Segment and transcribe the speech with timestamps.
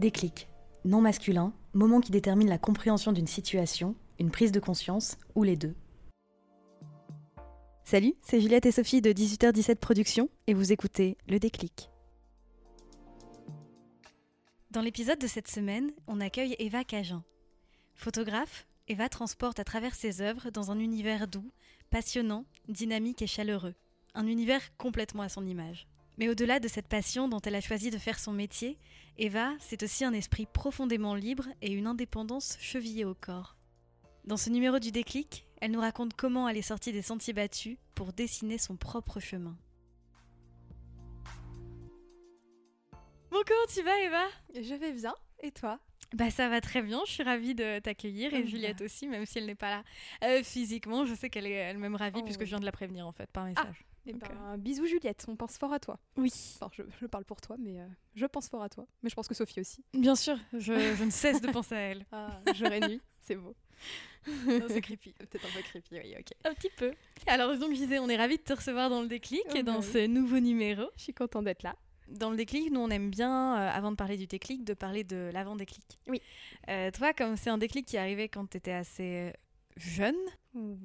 [0.00, 0.48] Déclic.
[0.86, 5.56] Non masculin, moment qui détermine la compréhension d'une situation, une prise de conscience ou les
[5.56, 5.74] deux.
[7.84, 11.90] Salut, c'est Juliette et Sophie de 18h17 Productions et vous écoutez Le Déclic.
[14.70, 17.22] Dans l'épisode de cette semaine, on accueille Eva Cagin.
[17.94, 21.50] Photographe, Eva transporte à travers ses œuvres dans un univers doux,
[21.90, 23.74] passionnant, dynamique et chaleureux.
[24.14, 25.89] Un univers complètement à son image.
[26.20, 28.76] Mais au-delà de cette passion dont elle a choisi de faire son métier,
[29.16, 33.56] Eva, c'est aussi un esprit profondément libre et une indépendance chevillée au corps.
[34.26, 37.78] Dans ce numéro du déclic, elle nous raconte comment elle est sortie des sentiers battus
[37.94, 39.56] pour dessiner son propre chemin.
[43.30, 44.26] Bon, comment tu vas, Eva?
[44.60, 45.80] Je vais bien, et toi?
[46.12, 49.24] Bah ça va très bien, je suis ravie de t'accueillir et Ah, Juliette aussi, même
[49.24, 49.84] si elle n'est pas là
[50.24, 51.06] euh, physiquement.
[51.06, 52.24] Je sais qu'elle est elle-même ravie Oh.
[52.24, 53.86] puisque je viens de la prévenir en fait par message.
[54.06, 55.98] Eh Donc, ben, bisous Juliette, on pense fort à toi.
[56.16, 58.86] Oui, Enfin, je, je parle pour toi, mais euh, je pense fort à toi.
[59.02, 59.84] Mais je pense que Sophie aussi.
[59.92, 62.06] bien sûr, je, je ne cesse de penser à elle.
[62.12, 63.54] Ah, jour et nuit, c'est beau.
[64.68, 65.12] C'est creepy.
[65.18, 66.32] Peut-être un peu creepy, oui, ok.
[66.44, 66.92] Un petit peu.
[67.26, 69.62] Alors donc je disais, on est ravis de te recevoir dans le déclic Oh, et
[69.62, 69.92] dans bah oui.
[69.92, 70.84] ce nouveau numéro.
[70.96, 71.76] Je suis contente d'être là.
[72.08, 75.04] Dans le déclic, nous on aime bien, euh, avant de parler du déclic, de parler
[75.04, 75.98] de l'avant-déclic.
[76.08, 76.20] Oui.
[76.68, 79.32] Euh, toi, comme c'est un déclic qui est arrivé quand tu étais assez euh,
[79.76, 80.16] jeune,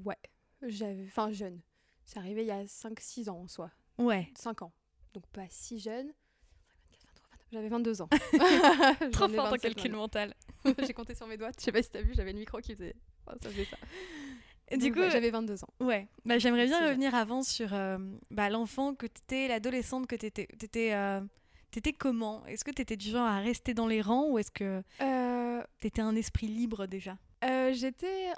[0.05, 0.17] Ouais,
[0.61, 1.05] j'avais...
[1.07, 1.59] Enfin, jeune.
[2.05, 3.71] C'est arrivé il y a 5-6 ans en soi.
[3.97, 4.71] ouais, 5 ans.
[5.13, 6.11] Donc pas si jeune.
[7.51, 8.07] J'avais 22 ans.
[9.11, 10.33] trop fort en 27 calcul mental.
[10.85, 11.51] J'ai compté sur mes doigts.
[11.57, 12.95] Je sais pas si t'as vu, j'avais le micro qui faisait...
[13.27, 13.77] Oh, ça faisait ça.
[14.69, 15.67] Et du Donc, coup, ouais, j'avais 22 ans.
[15.79, 17.97] ouais, bah, j'aimerais bien revenir avant sur euh,
[18.31, 20.47] bah, l'enfant que tu étais, l'adolescente que tu étais.
[20.57, 21.21] T'étais, euh,
[21.71, 22.43] t'étais comment?
[22.47, 25.63] Est-ce que tu étais du genre à rester dans les rangs ou est-ce que Euh,
[25.79, 27.17] tu étais un esprit libre déjà?
[27.71, 28.31] j'étais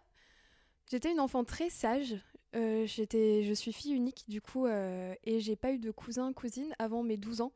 [0.91, 2.16] j'étais une enfant très sage.
[2.56, 6.31] Euh, j'étais je suis fille unique du coup euh, et j'ai pas eu de cousins
[6.34, 7.52] cousines avant mes 12 ans.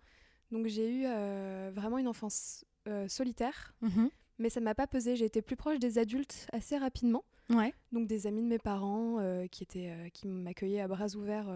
[0.51, 3.73] Donc j'ai eu euh, vraiment une enfance euh, solitaire,
[4.37, 7.23] mais ça m'a pas pesé, j'ai été plus proche des adultes assez rapidement.
[7.49, 7.73] Ouais.
[7.91, 9.19] Donc des amis de mes parents
[9.51, 11.53] qui étaient qui m'accueillaient à bras ouverts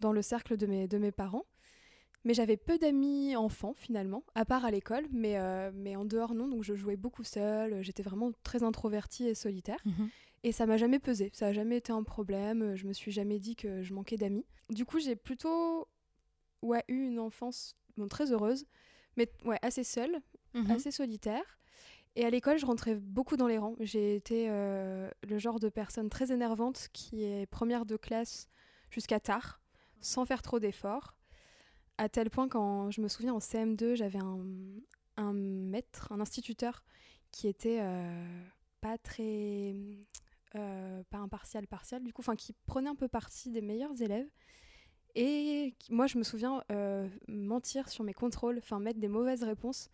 [0.00, 1.44] dans le cercle de mes de mes parents.
[2.24, 5.36] Mais j'avais peu d'amis enfants finalement, à part à l'école, mais,
[5.72, 9.80] mais en dehors non, donc je jouais beaucoup seule, j'étais vraiment très introvertie et solitaire.
[9.84, 10.08] Mhm.
[10.44, 13.38] Et ça m'a jamais pesé, ça a jamais été un problème, je me suis jamais
[13.38, 14.44] dit que je manquais d'amis.
[14.70, 15.86] Du coup, j'ai plutôt
[16.62, 18.66] ouais, eu une enfance bon, très heureuse,
[19.16, 20.20] mais ouais, assez seule,
[20.54, 20.70] Mhm.
[20.72, 21.58] assez solitaire.
[22.16, 23.76] Et à l'école, je rentrais beaucoup dans les rangs.
[23.80, 28.48] J'ai été euh, le genre de personne très énervante qui est première de classe
[28.90, 29.62] jusqu'à tard,
[30.00, 31.16] sans faire trop d'efforts.
[31.98, 34.40] À tel point, quand je me souviens en CM2, j'avais un,
[35.16, 36.84] un maître, un instituteur
[37.30, 38.44] qui était euh,
[38.82, 39.74] pas très.
[40.56, 44.28] Euh, pas impartial, partial, du coup, enfin, qui prenait un peu parti des meilleurs élèves.
[45.14, 49.90] Et moi, je me souviens euh, mentir sur mes contrôles, enfin, mettre des mauvaises réponses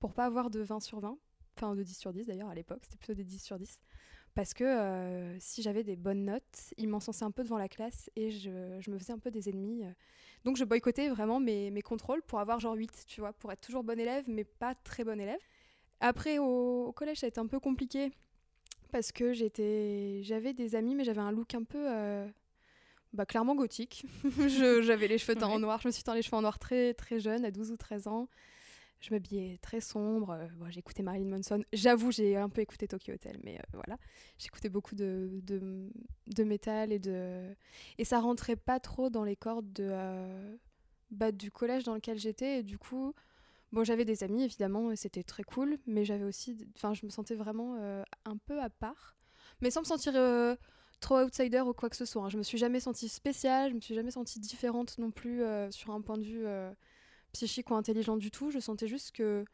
[0.00, 1.18] pour pas avoir de 20 sur 20,
[1.56, 3.78] enfin, de 10 sur 10 d'ailleurs, à l'époque, c'était plutôt des 10 sur 10.
[4.34, 8.10] Parce que euh, si j'avais des bonnes notes, ils m'encensaient un peu devant la classe
[8.16, 9.84] et je, me faisais un peu des ennemis.
[10.44, 13.60] Donc je boycottais vraiment mes, mes contrôles pour avoir genre 8, tu vois, pour être
[13.60, 15.40] toujours bon élève, mais pas très bon élève.
[16.00, 18.10] Après, au, au collège, ça a été un peu compliqué
[18.92, 22.26] parce que j'étais, j'avais des amis, mais j'avais un look un peu, euh,
[23.12, 24.06] bah, clairement gothique.
[24.82, 26.94] J'avais les cheveux teints en noir, je me suis teint les cheveux en noir très,
[26.94, 28.28] très jeune, à 12 ou 13 ans.
[29.00, 30.30] Je m'habillais très sombre.
[30.30, 31.64] euh, bon, j'écoutais Marilyn Manson.
[31.72, 33.98] J'avoue, j'ai un peu écouté Tokyo Hotel, mais euh, voilà.
[34.38, 35.90] J'écoutais beaucoup de, de,
[36.28, 37.52] de métal et de.
[37.98, 40.56] Et ça rentrait pas trop dans les cordes de, euh,
[41.10, 42.60] bah, du collège dans lequel j'étais.
[42.60, 43.12] Et du coup,
[43.72, 46.56] bon, j'avais des amis évidemment, et c'était très cool, mais j'avais aussi.
[46.76, 49.16] Enfin, je me sentais vraiment euh, un peu à part,
[49.60, 50.12] mais sans me sentir.
[50.14, 50.54] euh,
[51.00, 52.22] trop outsider ou quoi que ce soit.
[52.22, 52.28] hein.
[52.28, 55.68] Je me suis jamais sentie spéciale, je me suis jamais sentie différente non plus euh,
[55.72, 56.46] sur un point de vue
[57.32, 58.52] psychique ou intelligent du tout.
[58.52, 59.44] Je sentais juste que,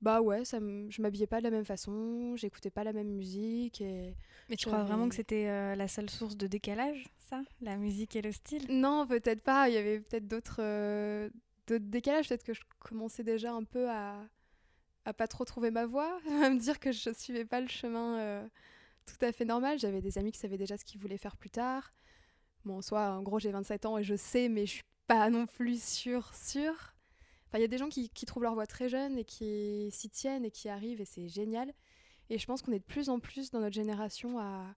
[0.00, 3.80] bah ouais, ça je m'habillais pas de la même façon, j'écoutais pas la même musique.
[3.80, 4.16] Et...
[4.48, 7.42] Mais tu crois vraiment que c'était la seule source de décalage, ça?
[7.60, 8.66] La musique et le style?
[8.68, 9.68] Non, peut-être pas.
[9.68, 11.30] Il y avait peut-être d'autres
[11.68, 12.28] d'autres décalages.
[12.28, 14.20] Peut-être que je commençais déjà un peu à,
[15.04, 18.18] à pas trop trouver ma voie, à me dire que je suivais pas le chemin
[18.18, 18.48] euh,
[19.06, 19.78] tout à fait normal.
[19.78, 21.92] J'avais des amis qui savaient déjà ce qu'ils voulaient faire plus tard.
[22.64, 25.46] Bon, soit, en gros, j'ai 27 ans et je sais, mais je suis pas non
[25.46, 26.94] plus sûre, sûre.
[27.46, 29.88] Enfin, il y a des gens qui, qui trouvent leur voix très jeune et qui
[29.90, 31.72] s'y tiennent et qui arrivent et c'est génial.
[32.30, 34.74] Et je pense qu'on est de plus en plus dans notre génération à,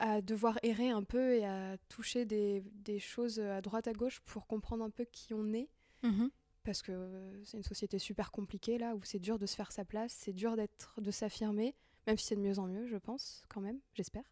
[0.00, 4.20] à devoir errer un peu et à toucher des, des choses à droite à gauche
[4.20, 5.68] pour comprendre un peu qui on est.
[6.02, 6.30] Mhm.
[6.64, 9.70] Parce que euh, c'est une société super compliquée là, où c'est dur de se faire
[9.72, 11.74] sa place, c'est dur d'être, de s'affirmer,
[12.06, 14.24] même si c'est de mieux en mieux, je pense, quand même, j'espère.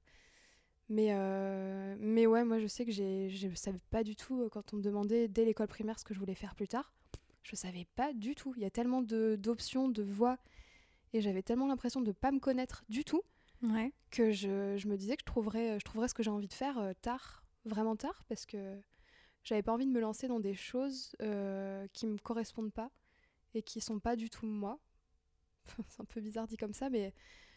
[0.88, 4.42] Mais, euh, mais ouais, moi je sais que j'ai, je ne savais pas du tout
[4.42, 6.92] euh, quand on me demandait dès l'école primaire ce que je voulais faire plus tard.
[7.42, 8.52] Je savais pas du tout.
[8.56, 10.38] Il y a tellement de, d'options, de voies,
[11.12, 13.22] et j'avais tellement l'impression de pas me connaître du tout
[13.62, 13.92] Ouais.
[14.10, 16.52] que je, je me disais que je trouverais, je trouverais ce que j'ai envie de
[16.52, 18.78] faire euh, tard, vraiment tard, parce que
[19.44, 22.90] j'avais pas envie de me lancer dans des choses euh, qui me correspondent pas
[23.54, 24.80] et qui sont pas du tout moi.
[25.88, 27.12] C'est un peu bizarre dit comme ça, mais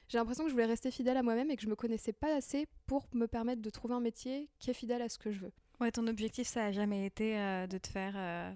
[0.07, 2.33] j'ai l'impression que je voulais rester fidèle à moi-même et que je me connaissais pas
[2.35, 5.39] assez pour me permettre de trouver un métier qui est fidèle à ce que je
[5.41, 5.51] veux.
[5.79, 8.51] Ouais, ton objectif, ça a jamais été euh, de te faire euh,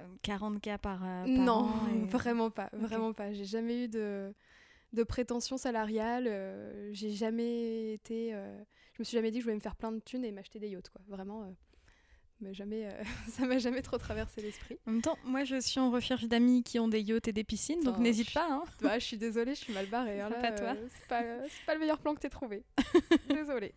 [0.00, 3.32] euh, 40K par, euh, par non, an et- vraiment pas, vraiment pas.
[3.32, 4.34] J'ai jamais eu de,
[4.92, 6.26] de prétention salariale.
[6.26, 8.30] euh, j'ai jamais été.
[8.32, 10.58] je me suis jamais dit que je voulais me faire plein de thunes et m'acheter
[10.58, 11.00] des yachts, quoi.
[11.08, 11.54] Vraiment.
[12.42, 14.78] Euh, mais jamais, euh, ça m'a jamais trop traversé l'esprit.
[14.86, 17.44] En même temps, moi, je suis en recherche d'amis qui ont des yachts et des
[17.44, 18.46] piscines, donc Attends, n'hésite pas.
[18.50, 18.62] hein.
[18.82, 20.20] Bah, je suis désolée, je suis mal barrée.
[20.20, 20.68] hein, pas toi.
[20.76, 22.62] euh, c'est pas, c'est pas le meilleur plan que t'aies trouvé.
[23.28, 23.74] désolée.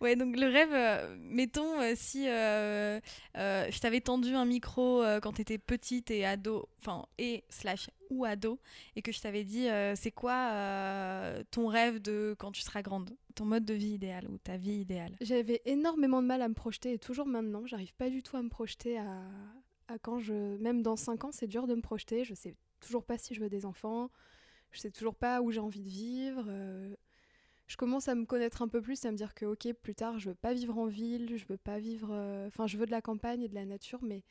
[0.00, 2.98] Ouais, donc le rêve, euh, mettons, euh, si euh,
[3.36, 7.90] euh, je t'avais tendu un micro euh, quand t'étais petite et ado, enfin, et slash
[8.22, 8.60] ado,
[8.94, 12.82] et que je t'avais dit, euh, c'est quoi euh, ton rêve de quand tu seras
[12.82, 13.16] grande?
[13.34, 15.16] Ton mode de vie idéal ou ta vie idéale?
[15.20, 18.42] J'avais énormément de mal à me projeter et toujours maintenant, j'arrive pas du tout à
[18.42, 19.24] me projeter à,
[20.02, 20.56] quand je.
[20.58, 22.22] Même dans 5 ans, c'est dur de me projeter.
[22.24, 24.10] Je sais toujours pas si je veux des enfants.
[24.70, 26.44] Je sais toujours pas où j'ai envie de vivre.
[26.48, 26.94] euh,
[27.66, 29.94] Je commence à me connaître un peu plus et à me dire que, ok, plus
[29.94, 32.12] tard, je veux pas vivre en ville, je veux pas vivre.
[32.46, 34.22] Enfin, je veux de la campagne et de la nature, mais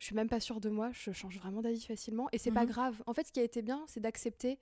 [0.00, 0.90] je suis même pas sûre de moi.
[0.92, 2.70] Je change vraiment d'avis facilement et c'est pas Mhm.
[2.70, 3.02] grave.
[3.06, 4.58] En fait, ce qui a été bien, c'est d'accepter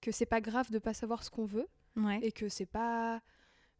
[0.00, 1.66] que c'est pas grave de pas savoir ce qu'on veut
[1.96, 2.20] Ouais.
[2.22, 3.20] et que c'est pas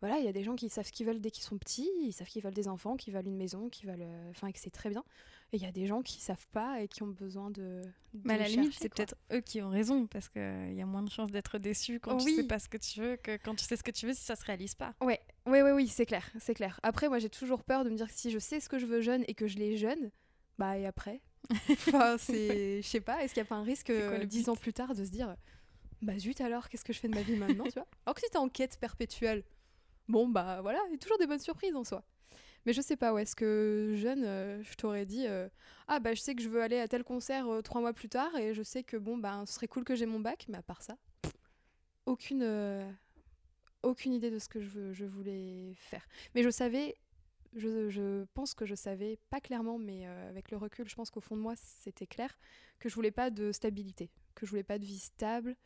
[0.01, 1.89] voilà il y a des gens qui savent ce qu'ils veulent dès qu'ils sont petits
[2.03, 4.53] ils savent qu'ils veulent des enfants qu'ils veulent une maison qu'ils veulent euh, enfin et
[4.53, 5.03] que c'est très bien
[5.53, 7.81] et il y a des gens qui savent pas et qui ont besoin de,
[8.25, 10.87] Mais à de la limite, c'est peut-être eux qui ont raison, parce qu'il y a
[10.87, 12.35] moins de chances d'être déçu quand tu Oui.
[12.37, 14.23] sais pas ce que tu veux que quand tu sais ce que tu veux si
[14.25, 14.95] ça se réalise pas.
[15.03, 17.97] ouais ouais ouais oui c'est clair c'est clair après moi j'ai toujours peur de me
[17.97, 20.11] dire que si je sais ce que je veux jeune et que je l'ai jeune
[20.59, 21.21] bah et après?
[21.71, 24.57] Enfin c'est je sais pas est-ce qu'il y a pas un risque euh, dix ans
[24.57, 25.37] plus tard de se dire
[26.01, 28.21] bah zut alors qu'est-ce que je fais de ma vie maintenant tu vois alors que
[28.21, 29.45] si t'es en quête perpétuelle
[30.09, 32.03] bon bah voilà il y a toujours des bonnes surprises en soi.
[32.65, 35.49] Mais je sais pas, ouais, est-ce que jeune, euh, je t'aurais dit euh,
[35.89, 38.09] Ah, bah, je sais que je veux aller à tel concert euh, trois mois plus
[38.09, 40.59] tard et je sais que bon, bah, ce serait cool que j'ai mon bac, mais
[40.59, 40.97] à part ça,
[42.07, 42.45] aucune,
[43.83, 46.07] aucune idée de ce que je, veux- je voulais faire.
[46.37, 46.95] Mais je savais,
[47.55, 51.11] je, je pense que je savais, pas clairement, mais euh, avec le recul, je pense
[51.11, 52.39] qu'au fond de moi, c'était clair,
[52.79, 55.57] que je voulais pas de stabilité, que je voulais pas de vie stable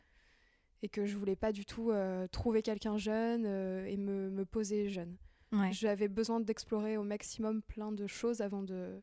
[0.83, 4.45] et que je voulais pas du tout euh, trouver quelqu'un jeune euh, et me, me
[4.45, 5.17] poser jeune.
[5.51, 5.71] Ouais.
[5.71, 9.01] J'avais besoin d'explorer au maximum plein de choses avant de.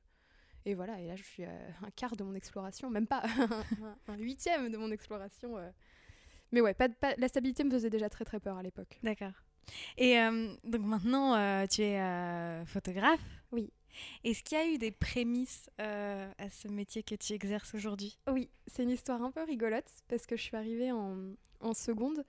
[0.66, 1.50] Et voilà, et là je suis à
[1.82, 5.56] un quart de mon exploration, même pas un- un huitième de mon exploration.
[6.52, 8.98] Mais ouais, pas, de- pas- la stabilité me faisait déjà très très peur à l'époque.
[9.02, 9.32] D'accord.
[9.96, 13.20] Et euh, donc maintenant, euh, tu es euh, photographe.
[13.52, 13.72] Oui.
[14.25, 18.19] Est-ce qu'il y a eu des prémices à ce métier que tu exerces aujourd'hui?
[18.29, 21.17] Oui, c'est une histoire un peu rigolote parce que je suis arrivée en,
[21.60, 22.24] en seconde.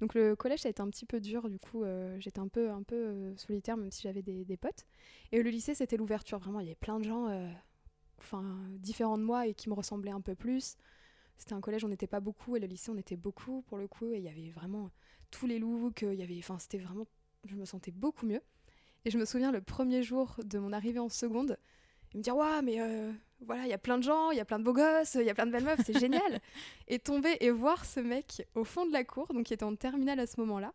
[0.00, 2.48] Donc le collège ça a été un petit peu dur, du coup euh, j'étais un
[2.48, 4.86] peu, un peu euh, solitaire même si j'avais des, des potes.
[5.32, 7.50] Et le lycée c'était l'ouverture, vraiment il y avait plein de gens euh,
[8.18, 8.44] enfin,
[8.78, 10.76] différents de moi et qui me ressemblaient un peu plus.
[11.36, 13.88] C'était un collège, on n'était pas beaucoup et le lycée on était beaucoup pour le
[13.88, 14.90] coup et il y avait vraiment
[15.30, 17.06] tous les looks, il y avait, enfin c'était vraiment,
[17.44, 18.40] je me sentais beaucoup mieux.
[19.04, 21.56] Et je me souviens le premier jour de mon arrivée en seconde,
[22.12, 24.40] il me dit Waouh, mais euh, voilà, il y a plein de gens, il y
[24.40, 26.40] a plein de beaux gosses, il y a plein de belles meufs, c'est génial.
[26.88, 29.76] et tomber et voir ce mec au fond de la cour, donc qui était en
[29.76, 30.72] terminale à ce moment-là.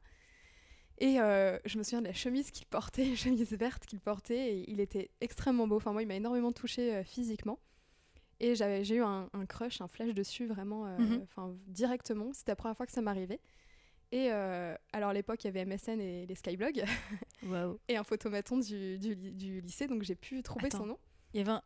[0.99, 4.55] Et euh, je me souviens de la chemise qu'il portait, la chemise verte qu'il portait,
[4.57, 5.77] et il était extrêmement beau.
[5.77, 7.59] Enfin, moi, il m'a énormément touchée euh, physiquement.
[8.39, 11.25] Et j'ai eu un, un crush, un flash dessus vraiment, Mhm.
[11.67, 12.33] directement.
[12.33, 13.39] C'était la première fois que ça m'arrivait.
[14.13, 16.83] Et euh, alors, à l'époque, il y avait MSN et les Skyblogs,
[17.47, 17.79] Waouh.
[17.87, 20.77] et un photomaton du, du, ly- du lycée, donc j'ai pu trouver Attends.
[20.77, 20.97] son nom.
[21.33, 21.61] Il y avait un.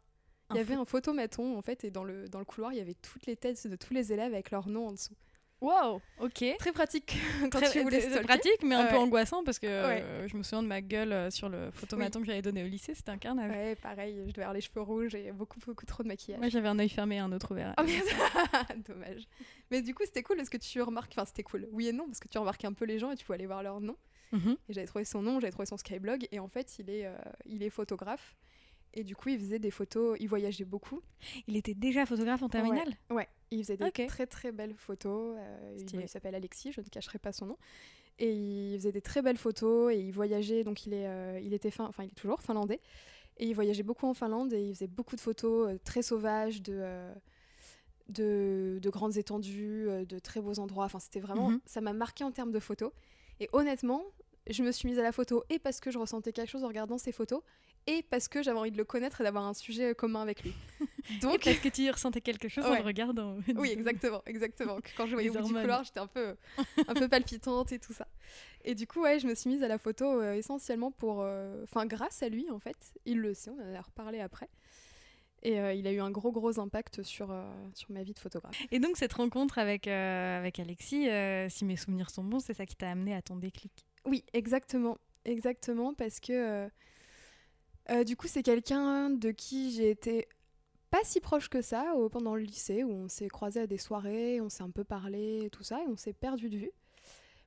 [0.52, 2.82] Il y avait un photomaton en fait, et dans le, dans le couloir, il y
[2.82, 5.14] avait toutes les têtes de tous les élèves avec leur nom en dessous.
[5.60, 6.44] Wow, ok.
[6.60, 7.18] Très pratique
[7.52, 8.24] quand Très tu voulais stalker.
[8.28, 11.32] pratique, mais un peu angoissant parce que euh, je me souviens de ma gueule euh,
[11.32, 13.52] sur le photomaton que j'avais donné au lycée, c'était un carnage.
[13.52, 16.40] Ouais, pareil, je devais avoir les cheveux rouges et beaucoup, beaucoup trop de maquillage.
[16.40, 17.74] Moi j'avais un œil fermé et un autre ouvert.
[17.80, 17.84] Oh.
[18.88, 19.24] Dommage.
[19.72, 21.14] Mais du coup, c'était cool parce que tu remarques.
[21.16, 21.68] Enfin, c'était cool.
[21.72, 23.48] Oui et non, parce que tu remarques un peu les gens et tu peux aller
[23.48, 23.96] voir leur nom.
[24.32, 24.58] Mhm.
[24.70, 26.28] Et j'avais trouvé son nom, j'avais trouvé son Skyblog.
[26.32, 28.36] Et en fait, il est, euh, il est photographe.
[28.94, 31.02] Et du coup, il faisait des photos, il voyageait beaucoup.
[31.48, 32.94] Il était déjà photographe en terminale?
[33.10, 35.38] Ouais, il faisait des très très belles photos.
[35.38, 37.58] Euh, il, s'appelle Alexis, je ne cacherai pas son nom.
[38.20, 41.54] Et il faisait des très belles photos et il voyageait, donc il, est, euh, il
[41.54, 42.80] était fin, enfin il est toujours finlandais.
[43.38, 46.64] Et il voyageait beaucoup en Finlande et il faisait beaucoup de photos euh, très sauvages
[46.64, 46.82] de,
[48.10, 50.86] de, de, grandes étendues, de très beaux endroits.
[50.86, 51.60] Enfin, c'était vraiment, mhm.
[51.68, 52.92] ça m'a marqué en termes de photos.
[53.40, 54.04] Et honnêtement,
[54.50, 56.68] je me suis mise à la photo et parce que je ressentais quelque chose en
[56.68, 57.44] regardant ces photos
[57.88, 60.54] et parce que j'avais envie de le connaître et d'avoir un sujet commun avec lui.
[61.22, 63.38] Donc, parce que tu y ressentais quelque chose en le regardant.
[63.56, 64.78] oui, exactement, exactement.
[64.98, 66.36] Quand je voyais au bout du couloir, j'étais un peu,
[66.88, 68.08] un peu palpitante et tout ça.
[68.66, 71.64] Et du coup, ouais, je me suis mise à la photo euh, essentiellement pour, euh,
[71.64, 72.76] enfin, grâce à lui en fait.
[73.06, 74.50] Il le sait, on en a reparlé après.
[75.44, 77.34] Et euh, il a eu un gros gros impact sur,
[77.74, 78.60] sur ma vie de photographe.
[78.72, 81.08] Et donc cette rencontre avec, avec Alexis,
[81.50, 83.86] si mes souvenirs sont bons, c'est ça qui t'a amené à ton déclic?
[84.04, 84.98] Oui, exactement.
[85.24, 86.70] Exactement, parce que
[87.90, 90.28] euh, du coup, c'est quelqu'un de qui j'ai été
[90.90, 94.40] pas si proche que ça pendant le lycée, où on s'est croisé à des soirées,
[94.42, 96.72] on s'est un peu parlé et tout ça, et on s'est perdu de vue.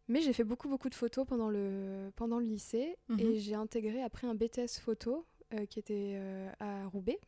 [0.09, 3.35] Mais j'ai fait beaucoup, beaucoup de photos pendant le, pendant le lycée, et mhm.
[3.37, 7.18] j'ai intégré après un BTS photo euh, qui était euh, à Roubaix.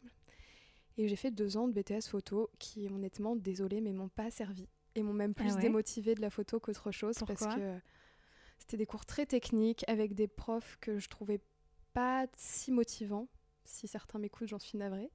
[0.99, 4.69] Et j'ai fait deux ans de BTS photo qui, honnêtement, désolé, mais m'ont pas servi.
[4.95, 7.16] Et m'ont même plus ah démotivé de la photo qu'autre chose.
[7.26, 7.78] parce que
[8.59, 11.40] c'était des cours très techniques avec des profs que je trouvais
[11.94, 13.28] pas si motivant.
[13.64, 15.11] Si certains m'écoutent, j'en suis navrée.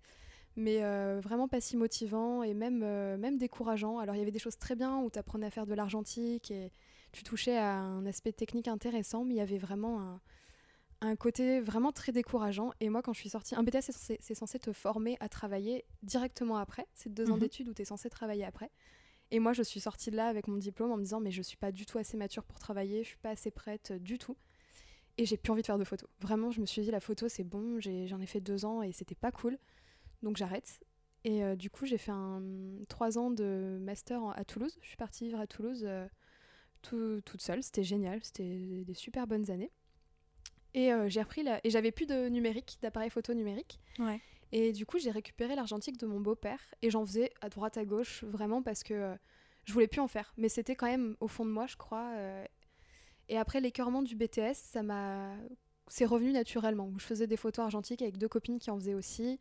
[0.55, 3.99] Mais euh, vraiment pas si motivant et même, euh, même décourageant.
[3.99, 6.49] Alors il y avait des choses très bien où tu apprenais à faire de l'argentique
[6.49, 6.71] et
[7.11, 10.21] tu touchais à un aspect technique intéressant, mais il y avait vraiment un,
[11.01, 12.71] un côté vraiment très décourageant.
[12.79, 16.57] Et moi, quand je suis sortie, un BTS, c'est censé, te former à travailler directement
[16.57, 16.87] après.
[16.93, 17.41] C'est deux ans mhm.
[17.41, 18.71] d'études où tu es censé travailler après.
[19.29, 21.41] Et moi, je suis sortie de là avec mon diplôme en me disant, mais je
[21.41, 24.37] suis pas du tout assez mature pour travailler, je suis pas assez prête du tout.
[25.17, 26.09] Et j'ai plus envie de faire de photos.
[26.21, 28.91] Vraiment, je me suis dit, la photo, c'est bon, j'en ai, fait deux ans et
[28.91, 29.57] c'était pas cool.
[30.21, 30.79] Donc j'arrête.
[31.23, 32.41] Et euh, du coup, j'ai fait un,
[32.87, 34.77] trois ans de master à Toulouse.
[34.81, 36.07] Je suis partie vivre à Toulouse euh,
[36.81, 37.63] toute seule.
[37.63, 38.23] C'était génial.
[38.23, 39.71] C'était des super bonnes années.
[40.75, 41.59] Et euh, j'ai repris la...
[41.65, 43.79] Et j'avais plus de numérique, d'appareil photo numérique.
[43.97, 44.21] Ouais.
[44.51, 46.61] Et du coup, j'ai récupéré l'argentique de mon beau-père.
[46.83, 49.15] Et j'en faisais à droite, à gauche, vraiment parce que
[49.65, 50.31] je voulais plus en faire.
[50.37, 52.13] Mais c'était quand même au fond de moi, je crois.
[53.29, 55.35] Et après l'écœurement du BTS, ça m'a
[55.89, 56.91] c'est revenu naturellement.
[56.97, 59.39] Je faisais des photos argentiques avec deux copines qui en faisaient aussi.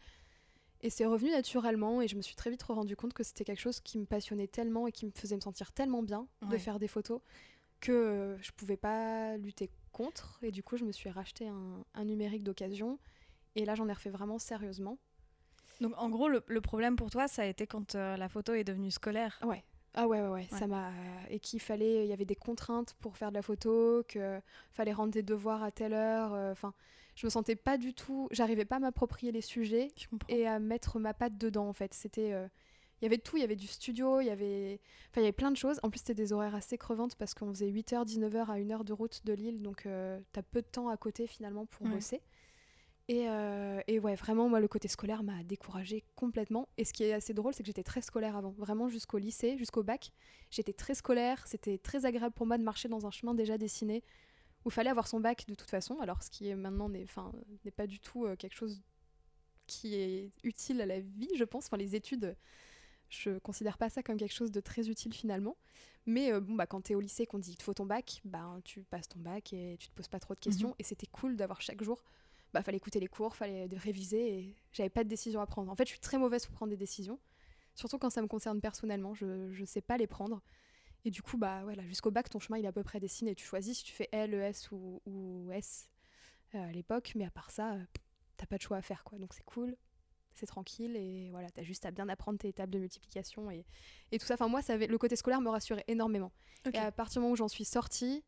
[0.83, 3.61] Et c'est revenu naturellement et je me suis très vite rendu compte que c'était quelque
[3.61, 6.79] chose qui me passionnait tellement et qui me faisait me sentir tellement bien de faire
[6.79, 7.21] des photos
[7.81, 10.39] que je pouvais pas lutter contre.
[10.43, 12.99] Et du coup, je me suis racheté un, numérique d'occasion.
[13.55, 14.99] Et là, j'en ai refait vraiment sérieusement.
[15.81, 18.65] Donc, en gros, le, problème pour toi, ça a été quand euh, la photo est
[18.65, 19.39] devenue scolaire.
[19.45, 19.65] Ouais,
[19.97, 20.91] ah ouais, ouais, ouais, ça m'a.
[21.31, 22.05] Et qu'il fallait.
[22.05, 25.63] Il y avait des contraintes pour faire de la photo, qu'il fallait rendre des devoirs
[25.63, 26.35] à telle heure.
[26.35, 26.75] Euh, enfin,
[27.15, 28.29] je me sentais pas du tout.
[28.31, 29.89] J'arrivais pas à m'approprier les sujets
[30.29, 31.95] et à mettre ma patte dedans, en fait.
[31.95, 32.33] C'était.
[32.35, 32.47] Euh,
[33.03, 35.27] il y avait tout, il y avait du studio, il y avait, enfin, il y
[35.27, 35.79] avait plein de choses.
[35.83, 38.85] En plus, c'était des horaires assez crevantes parce qu'on faisait 8h, 19h à 1 heure
[38.85, 41.87] de route de Lille, donc euh, tu as peu de temps à côté finalement pour
[41.87, 42.23] bosser.
[43.09, 46.69] Euh, et, ouais, vraiment, moi, le côté scolaire m'a découragée complètement.
[46.77, 48.51] Et ce qui est assez drôle, c'est que j'étais très scolaire avant.
[48.51, 50.11] Vraiment, jusqu'au lycée, jusqu'au bac,
[50.51, 51.47] j'étais très scolaire.
[51.47, 54.03] C'était très agréable pour moi de marcher dans un chemin déjà dessiné
[54.65, 56.01] où il fallait avoir son bac de toute façon.
[56.01, 57.07] Alors, ce qui est maintenant n'est
[57.77, 58.83] pas du tout euh, quelque chose
[59.69, 61.67] qui est utile à la vie, je pense.
[61.67, 62.37] Enfin, les études,
[63.09, 65.57] je considère pas ça comme quelque chose de très utile finalement.
[66.07, 67.87] Mais euh, bon, bah, quand tu es au lycée, qu'on dit il te faut ton
[67.87, 70.71] bac, bah, tu passes ton bac et tu te poses pas trop de questions.
[70.71, 70.75] Mhm.
[70.81, 72.03] Et c'était cool d'avoir chaque jour
[72.57, 75.71] bah, fallait écouter les cours, fallait réviser et j'avais pas de décision à prendre.
[75.71, 77.19] En fait, je suis très mauvaise pour prendre des décisions,
[77.75, 80.41] surtout quand ça me concerne personnellement, je, je sais pas les prendre.
[81.05, 83.35] Et du coup, bah voilà, jusqu'au bac, ton chemin il est à peu près dessiné.
[83.35, 85.91] Tu choisis si tu fais L, ES ou, ou S
[86.55, 87.77] euh, à l'époque, mais à part ça,
[88.39, 89.19] t'as pas de choix à faire quoi.
[89.19, 89.77] Donc c'est cool,
[90.35, 93.67] c'est tranquille et voilà, t'as juste à bien apprendre tes tables de multiplication et,
[94.13, 94.35] et tout ça.
[94.35, 96.33] Enfin, moi, ça avait, le côté scolaire me rassurait énormément.
[96.73, 98.25] Et à partir du moment où j'en suis sortie,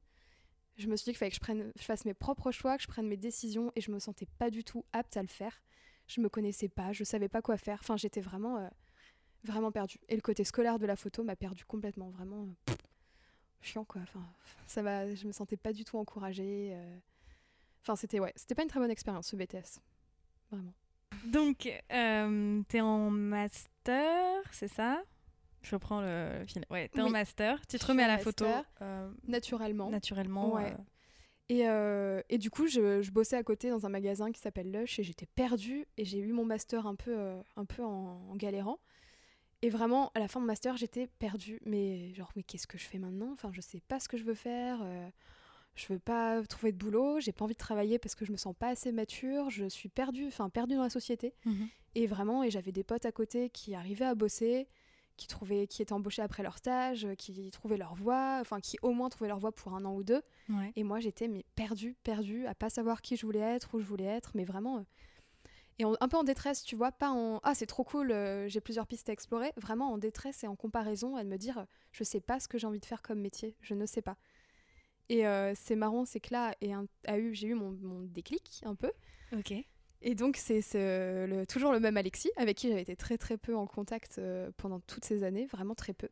[0.78, 2.82] je me suis dit qu'il fallait que je, prenne, je fasse mes propres choix, que
[2.84, 5.60] je prenne mes décisions et je me sentais pas du tout apte à le faire.
[6.06, 7.78] Je me connaissais pas, je savais pas quoi faire.
[7.80, 8.68] Enfin, j'étais vraiment, euh,
[9.42, 9.98] vraiment perdue.
[10.08, 12.74] Et le côté scolaire de la photo m'a perdue complètement, vraiment euh,
[13.60, 14.02] chiant quoi.
[14.02, 14.24] Enfin,
[14.66, 16.70] ça va, je me sentais pas du tout encouragée.
[16.72, 16.98] Euh.
[17.82, 19.80] Enfin, c'était ouais, c'était pas une très bonne expérience ce BTS,
[20.50, 20.72] vraiment.
[21.24, 25.02] Donc, tu es en master, c'est ça?
[25.62, 26.64] Je reprends le film.
[26.70, 28.46] Ouais, t'es en master, tu te remets à la photo.
[28.82, 29.90] Euh, naturellement.
[29.90, 30.54] Naturellement.
[30.54, 30.72] Ouais.
[30.72, 30.82] Euh.
[31.50, 34.70] Et, euh, et, du coup, je, je, bossais à côté dans un magasin qui s'appelle
[34.70, 37.16] Lush et j'étais perdue et j'ai eu mon master un peu,
[37.56, 38.78] un peu en, galérant.
[39.62, 41.58] Et vraiment, à la fin de mon master, j'étais perdue.
[41.64, 43.32] Mais genre, oui, qu'est-ce que je fais maintenant?
[43.32, 44.80] Enfin, je sais pas ce que je veux faire.
[45.74, 48.36] je veux pas trouver de boulot, j'ai pas envie de travailler parce que je me
[48.36, 51.34] sens pas assez mature, je suis perdue, enfin perdue dans la société.
[51.46, 51.68] Mhm.
[51.94, 54.68] Et vraiment, et j'avais des potes à côté qui arrivaient à bosser,
[55.18, 58.78] qui trouvaient, qui étaient embauchés après leur stage, euh, qui trouvaient leur voie, enfin qui
[58.80, 60.22] au moins trouvaient leur voie pour un an ou deux.
[60.48, 60.72] Ouais.
[60.76, 63.84] Et moi, j'étais mais perdue, perdue, à pas savoir qui je voulais être, où je
[63.86, 64.78] voulais être, mais vraiment.
[64.78, 64.82] euh,
[65.80, 68.60] et un peu en détresse, tu vois, pas en ah c'est trop cool, euh, j'ai
[68.60, 72.20] plusieurs pistes à explorer, vraiment en détresse et en comparaison, à me dire je sais
[72.20, 74.16] pas ce que j'ai envie de faire comme métier, je ne sais pas.
[75.08, 78.00] Et euh, c'est marrant, c'est que là et un- a eu, j'ai eu mon, mon
[78.02, 78.90] déclic un peu.
[79.32, 79.54] Ok.
[80.00, 83.56] Et donc c'est le- toujours le même Alexis, avec qui j'avais été très très peu
[83.56, 86.08] en contact euh, pendant toutes ces années, vraiment très peu.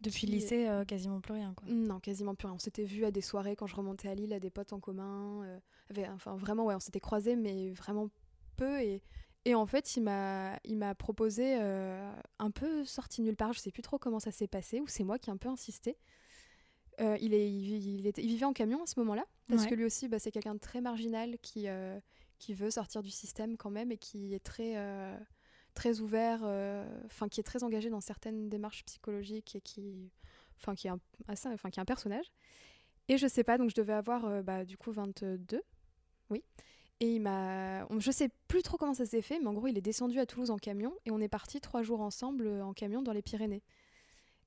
[0.00, 1.66] Depuis le lycée, euh, quasiment plus rien, quoi.
[1.68, 2.54] Non, quasiment plus rien.
[2.54, 4.78] On s'était vu à des soirées quand je remontais à Lille, à des potes en
[4.80, 5.42] commun.
[5.44, 5.58] euh,
[5.90, 8.08] avec- enfin, vraiment, ouais, on s'était croisés, mais vraiment
[8.56, 8.80] peu.
[8.80, 9.02] Et,
[9.44, 13.52] et en fait, il m'a, il m'a proposé euh, un peu sorti nulle part.
[13.52, 15.48] Je sais plus trop comment ça s'est passé, ou c'est moi qui ai un peu
[15.48, 15.96] insisté.
[17.00, 19.62] Euh, il, est, il, vi- il était- il vivait en camion à ce moment-là, parce
[19.64, 19.68] Ouais.
[19.70, 21.98] que lui aussi, bah, c'est quelqu'un de très marginal qui, euh,
[22.38, 25.16] qui veut sortir du système quand même et qui est très, euh,
[25.74, 30.10] très ouvert, euh, enfin qui est très engagé dans certaines démarches psychologiques et qui,
[30.56, 32.26] enfin qui est un, enfin qui est un personnage.
[33.08, 35.62] Et je sais pas, donc je devais avoir euh, bah, du coup 22,
[36.30, 36.42] oui.
[37.00, 39.78] Et il m'a, je sais plus trop comment ça s'est fait, mais en gros il
[39.78, 43.02] est descendu à Toulouse en camion et on est parti trois jours ensemble en camion
[43.02, 43.62] dans les Pyrénées.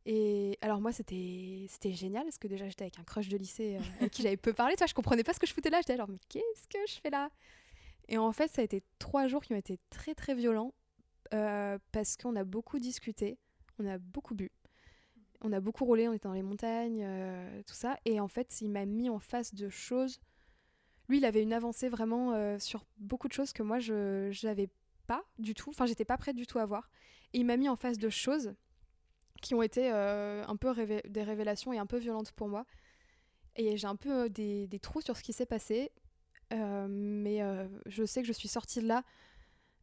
[0.05, 3.77] Et alors moi c'était c'était génial parce que déjà j'étais avec un crush de lycée
[3.99, 5.79] avec qui j'avais peu parlé, tu vois, je comprenais pas ce que je foutais là,
[5.79, 7.29] j'étais alors mais qu'est-ce que je fais là?
[8.07, 10.73] Et en fait ça a été trois jours qui ont été très très violents
[11.33, 13.37] euh, parce qu'on a beaucoup discuté,
[13.79, 14.51] on a beaucoup bu,
[15.41, 18.61] on a beaucoup roulé, on était dans les montagnes, euh, tout ça, et en fait
[18.61, 20.19] il m'a mis en face de choses.
[21.07, 24.69] Lui il avait une avancée vraiment euh, sur beaucoup de choses que moi je n'avais
[25.07, 26.89] pas du tout, enfin j'étais pas prête du tout à voir,
[27.33, 28.53] et il m'a mis en face de choses
[29.41, 30.71] qui ont été un peu
[31.07, 32.63] des révélations et un peu violentes pour moi.
[33.55, 35.91] Et j'ai un peu des, trous sur ce qui s'est passé,
[36.87, 39.03] mais euh, je sais que je suis sortie de là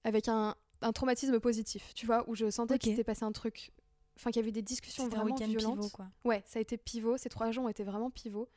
[0.04, 3.72] avec un, un traumatisme positif, tu vois, où je sentais qu'il s'était passé un truc,
[4.16, 5.76] enfin qu'il y avait des discussions un vraiment week-end violentes.
[5.81, 6.07] pivot, quoi.
[6.24, 7.16] Ouais, ça a été pivot.
[7.16, 8.48] Ces trois jours ont été vraiment pivot.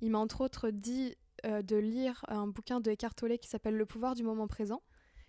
[0.00, 3.76] Il m'a entre autres dit euh, de lire un bouquin de Eckhart Tolle qui s'appelle
[3.76, 4.82] Le pouvoir du moment présent,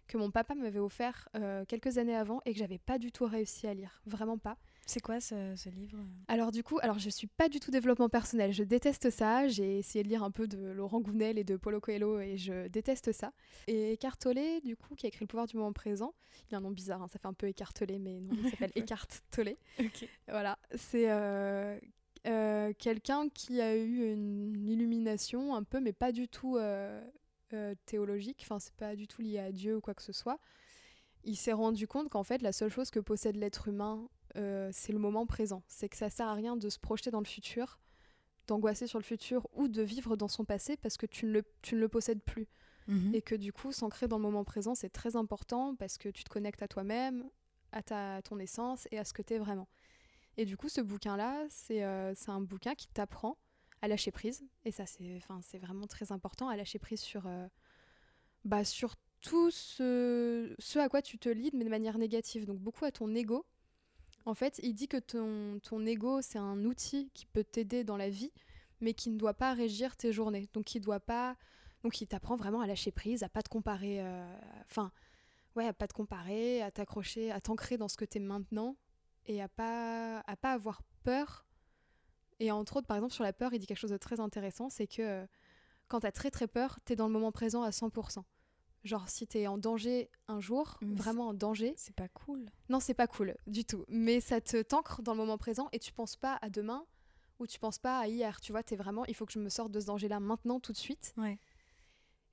[0.08, 3.26] que mon papa m'avait offert euh, quelques années avant et que j'avais pas du tout
[3.26, 4.58] réussi à lire, vraiment pas.
[4.88, 5.98] C'est quoi ce, ce livre?
[6.30, 9.48] Alors du coup, alors je suis pas du tout développement personnel, je déteste ça.
[9.50, 12.68] J'ai essayé de lire un peu de Laurent Gounel et de Paulo Coelho et je
[12.70, 13.34] déteste ça.
[13.68, 16.14] Et Eckhart Tolle, du coup, qui a écrit Le pouvoir du moment présent,
[16.50, 18.50] il a un nom bizarre, hein, ça fait un peu Eckhart Tolle, mais non, il
[18.50, 19.56] s'appelle Eckhart Tolle.
[19.80, 20.08] Ok.
[20.30, 21.78] Voilà, c'est euh,
[22.26, 27.04] euh, quelqu'un qui a eu une illumination un peu, mais pas du tout euh,
[27.86, 30.40] théologique, enfin c'est pas du tout lié à Dieu ou quoi que ce soit.
[31.26, 34.94] Il s'est rendu compte qu'en fait la seule chose que possède l'être humain, euh, c'est
[34.94, 35.64] le moment présent.
[35.68, 37.80] C'est que ça sert à rien de se projeter dans le futur,
[38.48, 41.44] d'angoisser sur le futur ou de vivre dans son passé parce que tu ne le,
[41.62, 42.48] tu ne le possèdes plus
[42.88, 43.14] Mhm.
[43.14, 46.24] et que du coup s'ancrer dans le moment présent c'est très important parce que tu
[46.24, 47.30] te connectes à toi-même,
[47.74, 49.68] à, ta, à ton essence et à ce que tu es vraiment.
[50.38, 53.38] Et du coup ce bouquin-là, c'est euh, un bouquin qui t'apprend
[53.82, 57.48] à lâcher prise et ça c'est vraiment très important à lâcher prise sur, euh,
[58.46, 62.60] bah, sur tout ce, ce à quoi tu te lides mais de manière négative, donc
[62.60, 63.46] beaucoup à ton ego.
[64.28, 68.10] En fait, il dit que ton, ego, c'est un outil qui peut t'aider dans la
[68.10, 68.34] vie,
[68.82, 70.50] mais qui ne doit pas régir tes journées.
[70.54, 71.38] Donc, qui doit pas
[71.84, 74.92] donc il t'apprend vraiment à lâcher prise, à pas te comparer, euh, enfin,
[75.56, 78.76] ouais, à pas te comparer, à t'accrocher, à t'ancrer dans ce que t'es maintenant
[79.28, 81.46] et à pas, à pas avoir peur.
[82.42, 84.70] Et entre autres, par exemple, sur la peur, il dit quelque chose de très intéressant,
[84.70, 85.26] c'est que euh,
[85.88, 88.24] quand t'as très très peur, t'es dans le moment présent à 100%.
[88.88, 92.46] Genre, si t'es en danger un jour, Mais vraiment en danger, C'est pas cool.
[92.70, 93.84] non, c'est pas cool du tout.
[93.90, 96.86] Mais ça te t'ancre dans le moment présent et tu penses pas à demain
[97.40, 98.40] ou tu penses pas à hier.
[98.42, 100.72] Tu vois, t'es vraiment, il faut que je me sorte de ce danger-là maintenant, tout
[100.72, 101.14] de suite.
[101.18, 101.38] Ouais.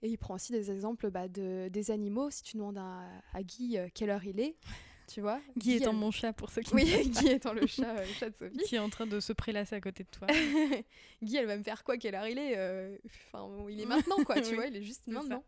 [0.03, 2.31] Et il prend aussi des exemples bah, de, des animaux.
[2.31, 4.55] Si tu demandes à, à Guy euh, quelle heure il est,
[5.09, 5.41] tu vois.
[5.57, 8.13] Guy étant elle- mon chat pour ceux qui Oui, Guy étant le chat, euh, le
[8.13, 8.57] chat de Sophie.
[8.59, 10.27] qui est en train de se prélasser à côté de toi.
[11.23, 12.97] Guy, elle va me faire quoi Quelle heure il est Euh,
[13.33, 15.43] Enfin, il est maintenant, quoi, tu vois, il est juste maintenant.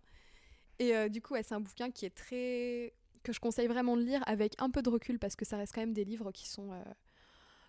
[0.78, 2.92] Et euh, du coup, c'est un bouquin qui est très.
[3.22, 5.74] que je conseille vraiment de lire avec un peu de recul parce que ça reste
[5.74, 6.72] quand même des livres qui sont.
[6.72, 6.82] euh,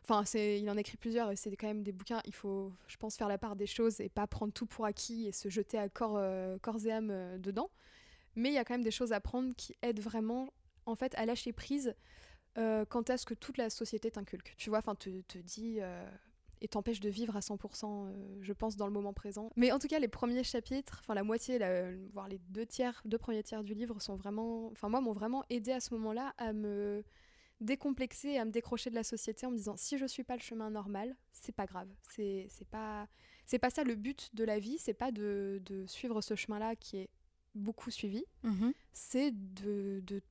[0.10, 2.22] Enfin, il en écrit plusieurs et c'est quand même des bouquins.
[2.26, 5.28] Il faut, je pense, faire la part des choses et pas prendre tout pour acquis
[5.28, 7.70] et se jeter à corps, euh, corps et âme dedans.
[8.36, 10.54] Mais il y a quand même des choses à prendre qui aident vraiment,
[10.86, 11.94] en fait, à lâcher prise
[12.56, 14.56] quant à ce que toute la société t'inculque.
[14.58, 15.80] Tu vois, enfin, te, te dit
[16.62, 19.50] et t'empêche de vivre à 100%, euh, je pense, dans le moment présent.
[19.56, 23.02] Mais en tout cas, les premiers chapitres, enfin la moitié, la- voire les deux tiers,
[23.06, 26.34] deux premiers tiers du livre sont vraiment, enfin moi, m'ont vraiment aidé à ce moment-là
[26.38, 27.04] à me
[27.60, 30.36] décomplexer, et à me décrocher de la société en me disant si je suis pas
[30.36, 33.08] le chemin normal, c'est pas grave, c'est pas
[33.46, 36.76] c'est pas ça le but de la vie, c'est pas de, de suivre ce chemin-là
[36.76, 37.10] qui est
[37.56, 38.74] beaucoup suivi, Mhm.
[38.94, 40.22] c'est de, de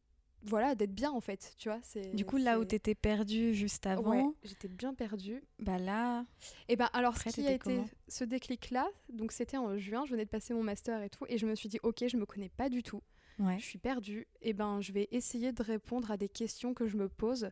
[0.48, 1.78] voilà d'être bien en fait, tu vois.
[1.82, 5.42] C'est Du coup, là où c'est- tu étais perdue juste avant, Ouais, j'étais bien perdue.
[5.58, 6.24] bah là,
[6.68, 9.76] Et ben alors Après, ce qui a t'étais été ce déclic là, donc c'était en
[9.78, 12.04] juin, je venais de passer mon master et tout, et je me suis dit ok,
[12.08, 13.02] je me connais pas du tout,
[13.38, 13.58] ouais.
[13.58, 16.96] je suis perdue, et ben je vais essayer de répondre à des questions que je
[16.96, 17.50] me pose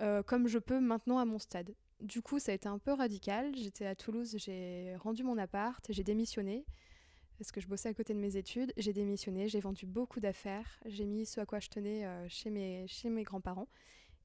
[0.00, 1.74] euh, comme je peux maintenant à mon stade.
[2.00, 3.54] Du coup, ça a été un peu radical.
[3.54, 6.64] J'étais à Toulouse, j'ai rendu mon appart, j'ai démissionné
[7.40, 8.70] parce que je bossais à côté de mes études.
[8.76, 12.50] J'ai démissionné, j'ai vendu beaucoup d'affaires, j'ai mis ce à quoi je tenais euh, chez
[12.50, 13.66] mes, chez mes grands-parents.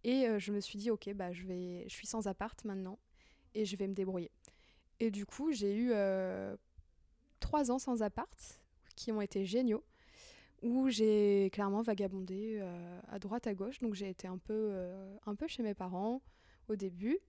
[0.04, 3.00] Et euh, je me suis dit, ok, bah, je, vais, je suis sans appart maintenant
[3.54, 4.32] et je vais me débrouiller.
[5.00, 6.58] Et du coup, j'ai eu euh,
[7.40, 8.62] trois ans sans appart
[8.98, 9.86] qui ont été géniaux,
[10.62, 12.62] où j'ai clairement vagabondé
[13.08, 13.80] à droite, à gauche.
[13.80, 14.74] Donc j'ai été un peu,
[15.26, 16.22] un peu chez mes parents
[16.68, 17.20] au début.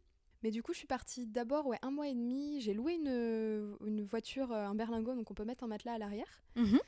[0.43, 2.61] Mais du coup, je suis partie d'abord ouais, un mois et demi.
[2.61, 5.99] J'ai loué une, une voiture, euh, un berlingot, donc on peut mettre un matelas à
[5.99, 6.43] l'arrière.
[6.57, 6.79] Mhm.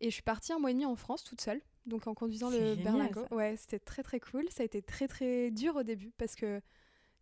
[0.00, 2.50] Et je suis partie un mois et demi en France toute seule, donc en conduisant
[2.50, 3.26] le génial, berlingot.
[3.28, 3.34] ça.
[3.34, 4.48] Ouais, c'était très très cool.
[4.50, 6.60] Ça a été très très dur au début parce que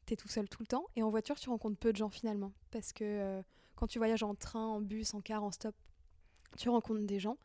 [0.07, 0.87] t'es tout seul tout le temps.
[0.97, 2.53] Et en voiture, tu rencontres peu de gens finalement.
[2.71, 3.43] Parce que euh,
[3.77, 5.75] quand tu voyages en train, en bus, en car, en stop,
[6.57, 7.37] tu rencontres des gens.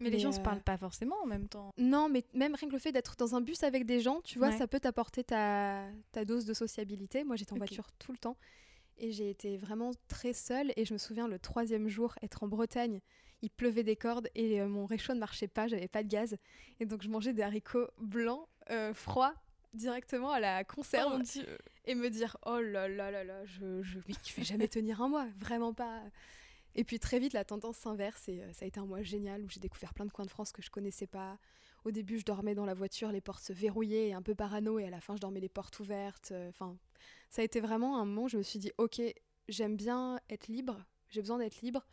[0.00, 1.72] Mais, les gens se euh, parlent pas forcément en même temps.
[1.78, 4.38] Non, mais même rien que le fait d'être dans un bus avec des gens, tu
[4.38, 4.58] vois, Ouais.
[4.58, 7.22] ça peut t'apporter ta, ta dose de sociabilité.
[7.24, 8.36] Moi, j'étais en voiture tout le temps
[8.98, 10.72] et j'ai été vraiment très seule.
[10.76, 13.00] Et je me souviens le troisième jour, être en Bretagne,
[13.42, 16.36] il pleuvait des cordes et euh, mon réchaud ne marchait pas, j'avais pas de gaz.
[16.80, 19.34] Et donc, je mangeais des haricots blancs, euh, froids,
[19.74, 21.46] directement à la conserve Oh Dieu.
[21.84, 25.08] et me dire oh là là là là je je je vais jamais tenir un
[25.08, 26.02] mois vraiment pas
[26.74, 29.44] et puis très vite la tendance s'inverse et euh, ça a été un mois génial
[29.44, 31.38] où j'ai découvert plein de coins de France que je connaissais pas.
[31.84, 34.78] Au début je dormais dans la voiture les portes se verrouillaient et un peu parano
[34.78, 36.76] et à la fin je dormais les portes ouvertes Euh, enfin
[37.28, 39.00] ça a été vraiment un moment où je me suis dit ok
[39.48, 41.86] j'aime bien être libre j'ai besoin d'être libre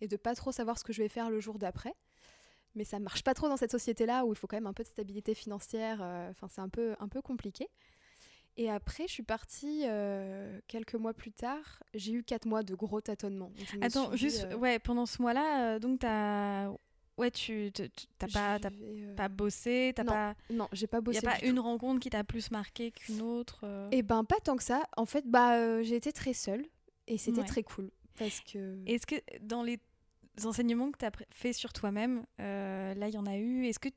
[0.00, 1.94] et de pas trop savoir ce que je vais faire le jour d'après.
[2.74, 4.72] Mais ça marche pas trop dans cette société là où il faut quand même un
[4.72, 7.66] peu de stabilité financière euh, enfin c'est un peu un peu compliqué
[8.56, 11.82] et après, je suis partie euh, quelques mois plus tard.
[11.94, 13.52] J'ai eu quatre mois de gros tâtonnements.
[13.80, 16.70] Attends, dit, juste, euh, ouais, pendant ce mois-là, euh, donc t'as.
[17.16, 17.70] Ouais, tu
[18.18, 20.34] t'as pas, t'as vais, pas bossé, t'as pas.
[20.50, 21.18] Non, j'ai pas Y bossé.
[21.26, 21.62] a pas une tout.
[21.62, 24.84] rencontre qui t'a plus marqué qu'une autre Eh ben, pas tant que ça.
[24.96, 26.64] En fait, bah, j'ai été très seule
[27.06, 27.46] et c'était Ouais.
[27.46, 28.78] très cool parce que.
[28.86, 29.78] Est-ce que dans les
[30.44, 33.90] enseignements que tu as fait sur toi-même, là il y en a eu, est-ce que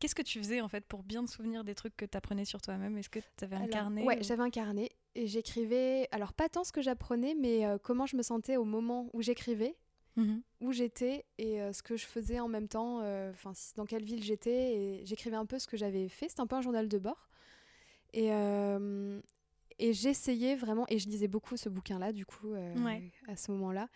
[0.00, 2.44] qu'est-ce que tu faisais en fait pour bien te souvenir des trucs que tu apprenais
[2.44, 2.96] sur toi-même?
[2.98, 6.08] Est-ce que tu avais un Alors, carnet Ouais, ou- j'avais un carnet et j'écrivais.
[6.10, 9.22] Alors, pas tant ce que j'apprenais, mais euh, comment je me sentais au moment où
[9.22, 9.76] j'écrivais,
[10.16, 10.42] Mhm.
[10.62, 13.00] où j'étais et euh, ce que je faisais en même temps.
[13.02, 14.74] euh, Enfin, dans quelle ville j'étais.
[14.74, 16.28] Et j'écrivais un peu ce que j'avais fait.
[16.28, 17.28] C'était un peu un journal de bord.
[18.12, 18.30] Et,
[19.78, 20.84] et j'essayais vraiment.
[20.88, 23.10] Et je lisais beaucoup ce bouquin-là, du coup, Ouais.
[23.28, 23.88] à ce moment-là.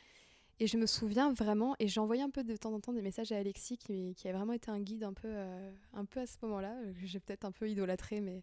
[0.61, 3.33] Et je me souviens vraiment, et j'envoyais un peu de temps en temps des messages
[3.33, 6.27] à Alexis, qui, qui a vraiment été un guide un peu, euh, un peu à
[6.27, 8.43] ce moment-là, euh, que j'ai peut-être un peu idolâtré, mais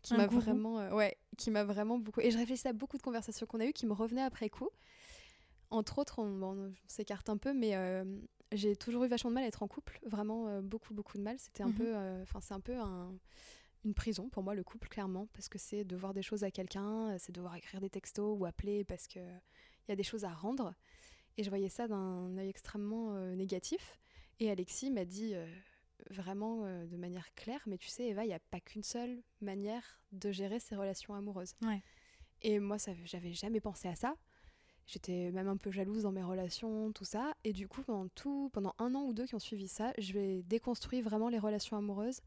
[0.00, 2.20] qui m'a vraiment, euh, ouais, qui m'a vraiment beaucoup.
[2.20, 4.70] Et je réfléchissais à beaucoup de conversations qu'on a eues qui me revenaient après coup.
[5.70, 8.04] Entre autres, on, bon, on s'écarte un peu, mais euh,
[8.52, 11.22] j'ai toujours eu vachement de mal à être en couple, vraiment euh, beaucoup, beaucoup de
[11.22, 11.38] mal.
[11.38, 11.74] C'était un Mhm.
[11.74, 13.12] peu, euh, enfin, c'est un peu un-
[13.84, 17.10] une prison pour moi le couple, clairement, parce que c'est devoir des choses à quelqu'un,
[17.10, 20.24] euh, c'est devoir écrire des textos ou appeler parce que il y a des choses
[20.24, 20.74] à rendre.
[21.36, 23.98] Et je voyais ça d'un œil extrêmement euh, négatif.
[24.40, 25.46] Et Alexis m'a dit euh,
[26.10, 29.22] vraiment euh, de manière claire, mais tu sais, Eva, il n'y a pas qu'une seule
[29.40, 31.54] manière de gérer ses relations amoureuses.
[31.62, 31.82] Ouais.
[32.42, 34.16] Et moi, ça, j'avais jamais pensé à ça.
[34.86, 37.34] J'étais même un peu jalouse dans mes relations, tout ça.
[37.44, 40.12] Et du coup, pendant, tout, pendant un an ou deux qui ont suivi ça, je
[40.12, 42.20] vais déconstruire vraiment les relations amoureuses.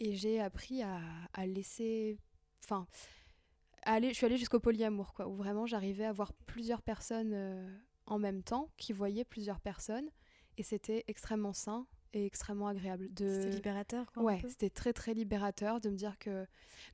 [0.00, 1.00] Et j'ai appris à,
[1.34, 2.18] à laisser.
[2.64, 2.88] Enfin,
[3.84, 7.70] à aller, je suis allée jusqu'au polyamour, quoi, où vraiment j'arrivais à voir plusieurs personnes
[8.06, 10.08] en même temps, qui voyaient plusieurs personnes.
[10.56, 13.12] Et c'était extrêmement sain et extrêmement agréable.
[13.12, 13.28] De...
[13.28, 14.22] C'était libérateur quoi.
[14.22, 16.30] Ouais, c'était très très libérateur de me dire que.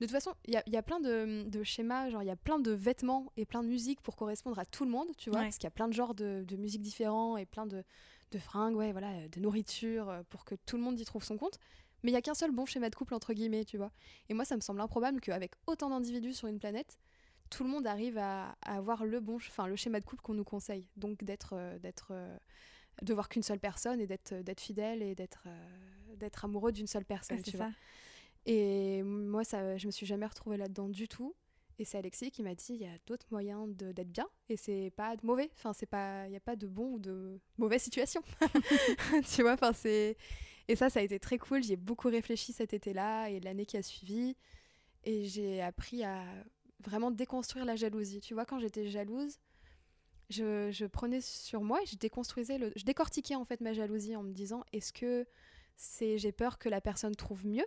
[0.00, 2.30] De toute façon, il y a, y a plein de, de schémas, genre il y
[2.30, 5.28] a plein de vêtements et plein de musique pour correspondre à tout le monde, tu
[5.28, 5.44] vois, Ouais.
[5.46, 7.84] parce qu'il y a plein de genres de, de musique différents et plein de,
[8.30, 11.36] de fringues, ouais, voilà, de nourriture euh, pour que tout le monde y trouve son
[11.36, 11.58] compte.
[12.02, 13.92] Mais il y a qu'un seul bon schéma de couple, entre guillemets, tu vois.
[14.30, 16.96] Et moi, ça me semble improbable qu'avec autant d'individus sur une planète,
[17.50, 20.34] tout le monde arrive à, à avoir le bon, enfin le schéma de couple qu'on
[20.34, 20.88] nous conseille.
[20.96, 22.36] Donc d'être, euh, d'être, euh,
[23.02, 26.86] de voir qu'une seule personne et d'être, d'être fidèle et d'être, euh, d'être amoureux d'une
[26.86, 27.70] seule personne, Ouais, tu vois.
[28.46, 31.34] Et moi, ça, je me suis jamais retrouvée là-dedans du tout.
[31.78, 34.92] Et c'est Alexis qui m'a dit il y a d'autres moyens d'être bien et c'est
[34.96, 35.50] pas de mauvais.
[35.54, 38.22] Enfin, c'est pas, il y a pas de bon ou de mauvaise situation.
[39.34, 40.16] tu vois, enfin c'est.
[40.68, 41.62] Et ça, ça a été très cool.
[41.62, 44.36] J'y ai beaucoup réfléchi cet été-là et l'année qui a suivi.
[45.04, 46.22] Et j'ai appris à
[46.82, 48.20] vraiment déconstruire la jalousie.
[48.20, 49.38] Tu vois, quand j'étais jalouse,
[50.28, 54.16] je, je prenais sur moi et je déconstruisais, le, je décortiquais en fait ma jalousie
[54.16, 55.26] en me disant est-ce que
[55.76, 57.66] c'est j'ai peur que la personne trouve mieux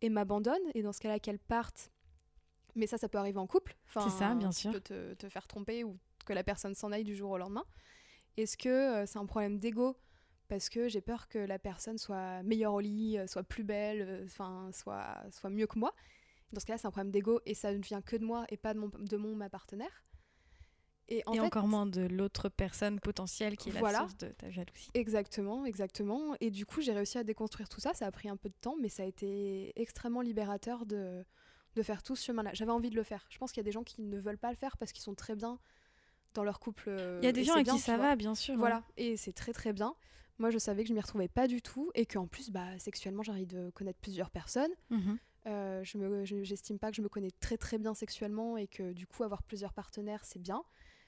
[0.00, 1.90] et m'abandonne et dans ce cas-là qu'elle parte?
[2.74, 3.76] Mais ça, ça peut arriver en couple.
[3.92, 4.70] C'est ça, bien tu sûr.
[4.72, 7.64] peux te, te faire tromper ou que la personne s'en aille du jour au lendemain.
[8.36, 9.96] Est-ce que euh, c'est un problème d'ego
[10.48, 14.02] parce que j'ai peur que la personne soit meilleure au lit, euh, soit plus belle,
[14.02, 15.94] euh, enfin soit soit mieux que moi?
[16.52, 18.56] Dans ce cas-là, c'est un problème d'ego et ça ne vient que de moi et
[18.56, 20.04] pas de mon de mon ma partenaire.
[21.08, 23.98] Et en Et fait, encore moins de l'autre personne potentielle qui est Voilà.
[24.00, 24.88] la source de ta jalousie.
[24.94, 26.34] Exactement, exactement.
[26.40, 27.92] Et du coup, j'ai réussi à déconstruire tout ça.
[27.92, 31.24] Ça a pris un peu de temps, mais ça a été extrêmement libérateur de,
[31.74, 32.50] de faire tout ce chemin-là.
[32.54, 33.26] J'avais envie de le faire.
[33.30, 35.02] Je pense qu'il y a des gens qui ne veulent pas le faire parce qu'ils
[35.02, 35.58] sont très bien
[36.34, 36.84] dans leur couple.
[36.88, 38.08] euh, Il y a des gens à bien, qui ça vois.
[38.10, 38.56] va, bien sûr.
[38.56, 39.04] Voilà, ouais.
[39.04, 39.94] et c'est très très bien.
[40.38, 43.22] Moi, je savais que je m'y retrouvais pas du tout et qu'en plus, bah, sexuellement,
[43.22, 44.72] j'ai envie de connaître plusieurs personnes.
[44.88, 45.18] Mhm.
[45.46, 48.68] Euh, je me, je- j'estime pas que je me connais très très bien sexuellement et
[48.68, 50.62] que du coup avoir plusieurs partenaires c'est bien.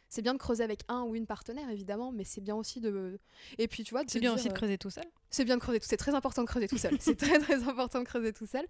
[0.09, 3.19] C'est bien de creuser avec un ou une partenaire évidemment, mais c'est bien aussi de.
[3.59, 5.05] Et puis tu vois, C'est bien dire, aussi de euh, creuser tout seul.
[5.31, 5.87] C'est bien de creuser tout.
[5.89, 6.97] C'est très important de creuser tout seul.
[7.01, 8.67] c'est très très important de creuser tout seul.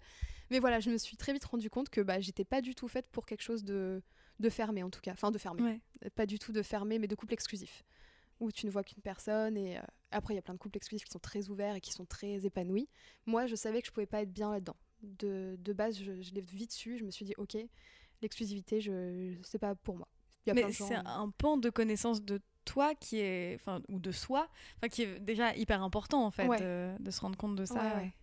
[0.49, 2.87] Mais voilà, je me suis très vite rendu compte que bah, j'étais pas du tout
[2.87, 4.01] faite pour quelque chose de
[4.39, 6.09] de fermé en tout cas, enfin de fermé, Ouais.
[6.11, 7.83] pas du tout de fermé, mais de couple exclusif
[8.41, 10.75] où tu ne vois qu'une personne et euh, après il y a plein de couples
[10.75, 12.89] exclusifs qui sont très ouverts et qui sont très épanouis.
[13.25, 14.75] Moi, je savais que je pouvais pas être bien là-dedans.
[15.19, 16.97] De, de base, je, je l'ai vite su.
[16.97, 17.57] Je me suis dit, ok,
[18.21, 20.07] l'exclusivité, je c'est pas pour moi.
[20.45, 23.55] Il y a plein Mais gens, c'est un pan de connaissance de toi qui est,
[23.55, 26.59] enfin, ou de soi, enfin, qui est déjà hyper important en fait, Ouais.
[26.59, 27.75] de, de se rendre compte de ça.
[27.75, 28.13] Ouais, ouais.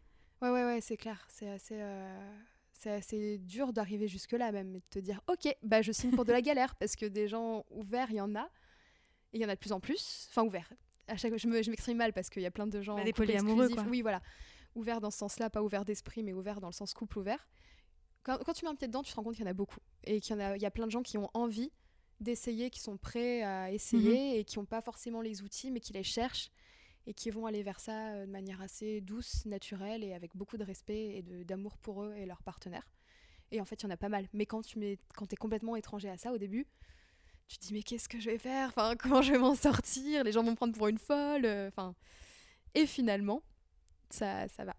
[0.42, 1.24] Ouais, ouais, ouais, c'est clair.
[1.28, 2.32] C'est assez, euh,
[2.72, 6.24] c'est assez dur d'arriver jusque-là même et de te dire, ok, bah je signe pour
[6.24, 8.48] de la galère parce que des gens ouverts, il y en a.
[9.32, 10.26] Et il y en a de plus en plus.
[10.30, 10.72] Enfin, ouverts.
[11.08, 11.36] À chaque...
[11.38, 12.96] Je me- je m'exprime mal parce qu'il y a plein de gens.
[12.96, 13.84] Bah, des polyamoureux, quoi.
[13.88, 14.20] Oui, voilà.
[14.74, 17.48] Ouverts dans ce sens-là, pas ouverts d'esprit, mais ouverts dans le sens couple ouvert.
[18.22, 19.54] Quand, quand tu mets un pied dedans, tu te rends compte qu'il y en a
[19.54, 19.80] beaucoup.
[20.04, 21.70] Et qu'il y, en a, il y a plein de gens qui ont envie
[22.20, 25.92] d'essayer, qui sont prêts à essayer et qui n'ont pas forcément les outils, mais qui
[25.92, 26.50] les cherchent
[27.06, 30.56] et qui vont aller vers ça euh, de manière assez douce, naturelle et avec beaucoup
[30.56, 32.88] de respect et de- d'amour pour eux et leurs partenaires.
[33.50, 34.28] Et en fait, il y en a pas mal.
[34.32, 36.66] Mais quand tu mets, quand es complètement étranger à ça au début,
[37.48, 38.68] tu te dis mais qu'est-ce que je vais faire?
[38.68, 40.22] Enfin, comment je vais m'en sortir?
[40.22, 41.44] Les gens vont me prendre pour une folle.
[41.44, 41.94] euh, Enfin,
[42.74, 43.42] et finalement,
[44.12, 44.74] ça, ça va.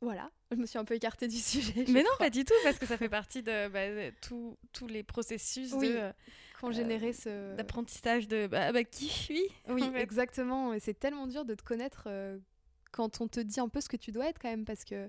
[0.00, 1.86] Voilà, je me suis un peu écartée du sujet.
[1.86, 4.86] je Mais non, crois, pas du tout, parce que ça fait partie de bah, tous
[4.86, 7.56] les processus Oui, de, euh, générait ce.
[7.56, 9.42] d'apprentissage de bah, bah, qui je suis.
[9.68, 10.00] Oui, en fait.
[10.02, 10.74] exactement.
[10.74, 12.38] Et c'est tellement dur de te connaître euh,
[12.92, 15.08] quand on te dit un peu ce que tu dois être quand même, parce que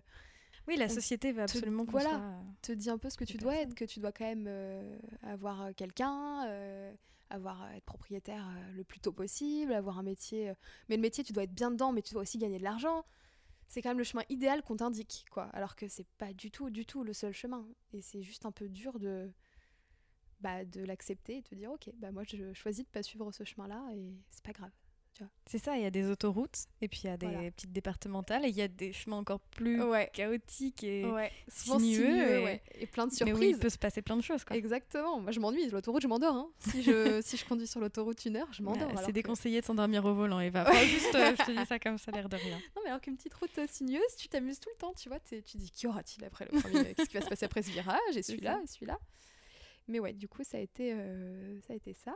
[0.67, 2.10] Oui, la société veut te- absolument qu'on voilà.
[2.10, 3.69] soit, euh, te dit un peu ce que tu dois personnes.
[3.69, 6.93] être, que tu dois quand même euh, avoir euh, quelqu'un, euh,
[7.30, 10.54] avoir être propriétaire le plus tôt possible, avoir un métier.
[10.89, 13.04] Mais le métier, tu dois être bien dedans, mais tu dois aussi gagner de l'argent.
[13.67, 15.45] C'est quand même le chemin idéal qu'on t'indique, quoi.
[15.54, 17.67] Alors que c'est pas du tout, du tout le seul chemin.
[17.93, 19.32] Et c'est juste un peu dur de,
[20.39, 23.32] bah, de l'accepter et de te dire, ok, bah moi je choisis de pas suivre
[23.32, 24.71] ce chemin-là et c'est pas grave.
[25.45, 27.51] C'est ça, il y a des autoroutes, et puis il y a des Voilà.
[27.51, 30.10] petites départementales, et il y a des chemins encore plus Ouais.
[30.13, 31.06] chaotiques et...
[31.06, 33.39] Ouais, sinueux et- plein de Mais surprises.
[33.39, 34.43] oui, il peut se passer plein de choses.
[34.43, 34.56] Quoi.
[34.58, 35.19] Exactement.
[35.19, 35.69] Moi, je m'ennuie.
[35.69, 36.36] L'autoroute, je m'endors.
[36.36, 36.49] hein.
[36.60, 38.82] Si, je, si je conduis sur l'autoroute une heure, je m'endors.
[38.82, 40.63] Ouais, alors c'est que- déconseillé de s'endormir au volant, Eva.
[40.67, 42.58] Enfin, juste, euh, je te dis ça comme ça, l'air de rien.
[42.75, 44.93] Non, mais alors qu'une petite route euh, sinueuse, tu t'amuses tout le temps.
[44.93, 46.93] Tu vois, tu dis qu'y aura-t-il après le premier?
[46.93, 48.17] Qu'est-ce qui va se passer après ce virage?
[48.17, 48.99] Et celui-là, et celui-là.
[49.88, 52.15] Mais ouais, du coup, ça a été, euh, ça a été ça.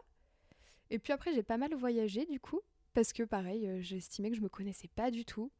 [0.90, 2.60] Et puis après, j'ai pas mal voyagé, du coup,
[2.94, 5.52] parce que pareil, euh, j'estimais que je me connaissais pas du tout.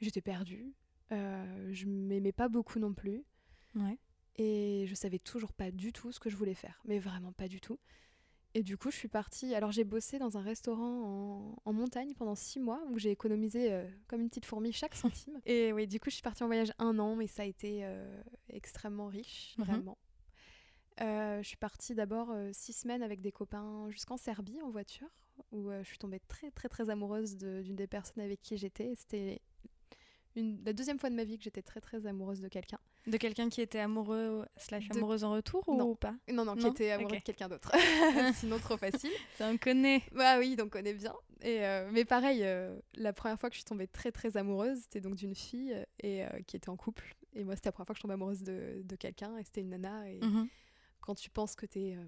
[0.00, 0.72] J'étais perdue.
[1.12, 3.24] Euh, je m'aimais pas beaucoup non plus.
[3.74, 3.98] Ouais.
[4.36, 7.46] Et je savais toujours pas du tout ce que je voulais faire, mais vraiment pas
[7.48, 7.78] du tout.
[8.56, 9.52] Et du coup, je suis partie.
[9.54, 13.72] Alors, j'ai bossé dans un restaurant en, en montagne pendant six mois où j'ai économisé
[13.72, 15.40] euh, comme une petite fourmi chaque centime.
[15.46, 17.80] Et oui, du coup, je suis partie en voyage un an, mais ça a été
[17.84, 19.64] euh, extrêmement riche, Mhm.
[19.64, 19.98] vraiment.
[21.00, 25.08] Euh, je suis partie d'abord six semaines avec des copains jusqu'en Serbie en voiture,
[25.52, 28.56] où euh, je suis tombée très, très, très amoureuse de- d'une des personnes avec qui
[28.56, 28.92] j'étais.
[28.96, 29.40] C'était
[30.36, 32.78] une- la deuxième fois de ma vie que j'étais très, très amoureuse de quelqu'un.
[33.06, 36.14] De quelqu'un qui était amoureux slash De- amoureuse en retour ou pas?
[36.32, 37.18] Non, non, qui était amoureux Ok.
[37.20, 37.70] de quelqu'un d'autre.
[38.34, 39.12] Sinon, trop facile.
[39.36, 40.02] Ça, on connaît.
[40.12, 41.14] Bah oui, donc on connaît bien.
[41.42, 44.78] Et euh, mais pareil, euh, la première fois que je suis tombée très très amoureuse,
[44.82, 47.14] c'était donc d'une fille euh, et euh, qui était en couple.
[47.34, 49.60] Et moi, c'était la première fois que je tombais amoureuse de, de quelqu'un et c'était
[49.60, 50.10] une nana.
[50.10, 50.48] Et Mhm.
[51.02, 52.04] quand tu penses que t'es euh,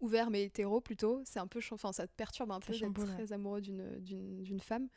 [0.00, 3.32] ouvert mais hétéro plutôt, c'est un peu, enfin ça te perturbe un peu d'être très
[3.32, 4.88] amoureux d'une d'une d'une femme.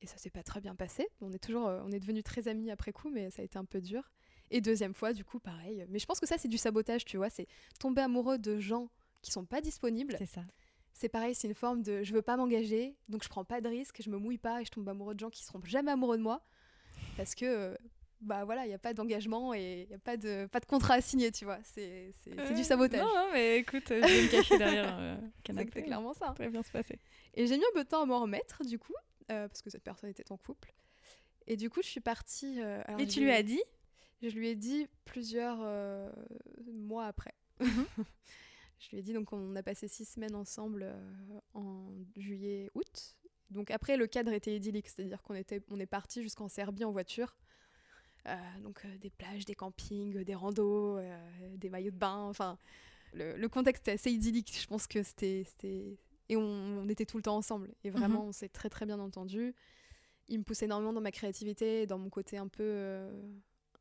[0.00, 1.08] Et ça s'est pas très bien passé.
[1.22, 3.56] On est toujours, euh, on est devenus très amis après coup, mais ça a été
[3.56, 4.10] un peu dur.
[4.50, 5.86] Et deuxième fois, du coup, pareil.
[5.88, 7.30] Mais je pense que ça, c'est du sabotage, tu vois.
[7.30, 7.46] C'est
[7.80, 8.90] tomber amoureux de gens
[9.22, 10.14] qui sont pas disponibles.
[10.18, 10.44] C'est ça.
[10.92, 13.68] C'est pareil, c'est une forme de je veux pas m'engager, donc je prends pas de
[13.68, 16.16] risques, je me mouille pas et je tombe amoureux de gens qui seront jamais amoureux
[16.16, 16.44] de moi
[17.16, 17.74] parce que euh,
[18.20, 20.66] bah voilà, il n'y a pas d'engagement et il n'y a pas de, pas de
[20.66, 21.58] contrat à signer, tu vois.
[21.62, 22.54] C'est Ouais.
[22.54, 23.00] du sabotage.
[23.00, 25.66] Non, mais écoute, je vais me cacher derrière un canapé.
[25.68, 26.32] C'était clairement ça.
[26.32, 26.98] Pourrait bien se passer.
[27.34, 28.94] Et j'ai mis un peu de temps à m'en remettre, du coup,
[29.30, 30.72] euh, parce que cette personne était en couple.
[31.46, 32.60] Et du coup, je suis partie.
[32.62, 33.60] euh, alors Et tu lui as dit?
[34.22, 36.10] Je lui ai dit plusieurs euh,
[36.72, 37.34] mois après.
[37.60, 37.84] Mhm.
[38.78, 43.16] je lui ai dit, donc on a passé six semaines ensemble euh, en juillet, août.
[43.50, 46.92] Donc après, le cadre était idyllique, c'est-à-dire qu'on était, on est parti jusqu'en Serbie en
[46.92, 47.36] voiture.
[48.26, 51.18] Euh, donc euh, des plages, des campings, des randos, euh,
[51.56, 52.56] des maillots de bain, enfin
[53.12, 54.58] le, le contexte était assez idyllique.
[54.58, 55.44] Je pense que c'était,
[56.30, 57.70] et on, on était tout le temps ensemble.
[57.84, 59.54] Et vraiment, on s'est très très bien entendu.
[60.28, 63.08] Il me poussait énormément dans ma créativité, dans mon côté un peu,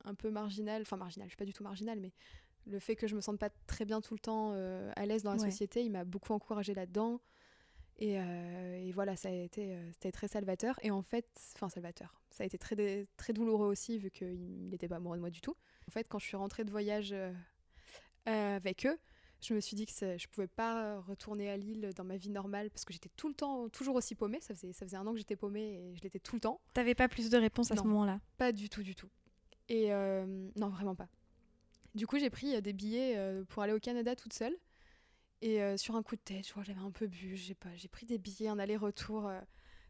[0.04, 0.82] un peu marginal.
[0.82, 2.12] Enfin marginal, je suis pas du tout marginal, mais
[2.66, 5.24] le fait que je me sente pas très bien tout le temps euh, à l'aise
[5.24, 5.50] dans la Ouais.
[5.52, 7.22] société, il m'a beaucoup encouragé là-dedans.
[8.00, 10.80] Et, euh, et voilà, ça a été, euh, c'était très salvateur.
[10.82, 14.88] Et en fait, enfin salvateur, ça a été très, très douloureux aussi vu qu'il n'était
[14.88, 15.56] pas amoureux de moi du tout.
[15.88, 17.32] En fait, quand je suis rentrée de voyage euh,
[18.28, 18.98] euh, avec eux,
[19.42, 22.70] je me suis dit que je pouvais pas retourner à Lille dans ma vie normale
[22.70, 24.40] parce que j'étais tout le temps, toujours aussi paumée.
[24.40, 26.62] Ça faisait, ça faisait un an que j'étais paumée et je l'étais tout le temps.
[26.74, 28.22] T'avais pas plus de réponses à ce moment-là?
[28.38, 29.10] Pas du tout, du tout.
[29.68, 29.90] Et
[30.56, 31.10] non, vraiment pas.
[31.94, 34.58] Du coup, j'ai pris des billets pour aller au Canada toute seule.
[35.46, 37.54] Et euh, sur un coup de tête, je crois que j'avais un peu bu, j'ai
[37.54, 39.42] pas, j'ai pris des billets, un aller-retour euh,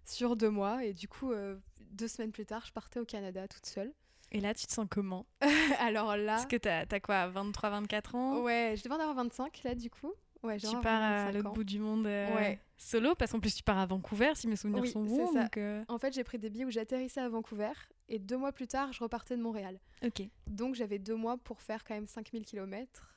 [0.04, 0.84] sur deux mois.
[0.84, 1.56] Et du coup, euh,
[1.92, 3.94] deux semaines plus tard, je partais au Canada toute seule.
[4.32, 5.28] Et là, tu te sens comment?
[5.80, 8.42] Alors là, Parce que t'as as quoi, 23, 24 ans?
[8.42, 10.12] Ouais, je devais en avoir 25 là, du coup.
[10.42, 12.60] Ouais, Tu en pars à 25 l'autre bout du monde euh, Ouais.
[12.76, 15.32] solo, parce qu'en plus tu pars à Vancouver, si mes souvenirs Oui, sont bons.
[15.34, 15.44] ça.
[15.44, 17.72] Donc, euh, En fait, j'ai pris des billets où j'atterrissais à Vancouver.
[18.10, 19.80] Et deux mois plus tard, je repartais de Montréal.
[20.04, 20.24] Ok.
[20.48, 23.13] Donc j'avais deux mois pour faire quand même 5000 km.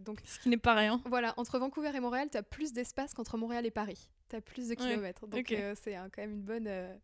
[0.00, 1.00] Donc Ce qui n'est pas rien.
[1.06, 4.08] Voilà, entre Vancouver et Montréal, tu as plus d'espace qu'entre Montréal et Paris.
[4.28, 5.26] Tu as plus de Ouais, kilomètres.
[5.26, 6.66] Donc euh, c'est quand même une bonne.
[6.66, 6.94] euh,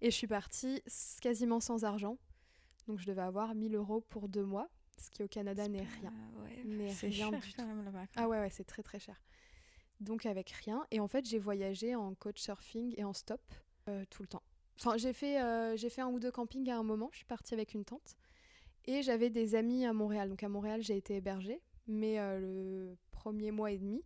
[0.00, 0.82] Et je suis partie
[1.20, 2.18] quasiment sans argent.
[2.86, 6.12] Donc je devais avoir 1000 euros pour deux mois, ce qui au Canada n'est rien.
[6.36, 8.06] Ouais, c'est rien cher du quand même là-bas.
[8.06, 8.22] quoi.
[8.22, 9.20] Ah ouais, ouais, c'est très très cher.
[10.00, 10.86] Donc avec rien.
[10.90, 13.40] Et en fait, j'ai voyagé en coach surfing et en stop
[13.88, 14.42] euh, tout le temps.
[14.80, 17.08] Enfin, j'ai fait, euh, j'ai fait un ou deux campings à un moment.
[17.12, 18.14] Je suis partie avec une tante.
[18.86, 20.28] Et j'avais des amis à Montréal.
[20.30, 21.60] Donc à Montréal, j'ai été hébergée.
[21.88, 24.04] Mais euh, le premier mois et demi,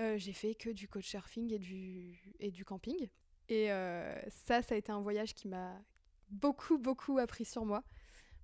[0.00, 3.08] euh, j'ai fait que du coach surfing et du, et du camping.
[3.48, 5.78] Et euh, ça, ça a été un voyage qui m'a
[6.30, 7.84] beaucoup, beaucoup appris sur moi.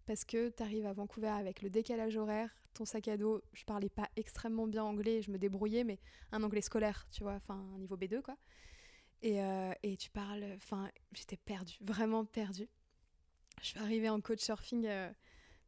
[0.04, 3.42] Parce que tu arrives à Vancouver avec le décalage horaire, ton sac à dos.
[3.54, 5.98] Je parlais pas extrêmement bien anglais, je me débrouillais, mais
[6.32, 8.36] un anglais scolaire, tu vois, enfin un niveau B2 quoi.
[9.22, 9.38] Et,
[9.84, 12.68] et tu parles, enfin j'étais perdue, vraiment perdue.
[13.60, 14.88] Je suis arrivée en coach surfing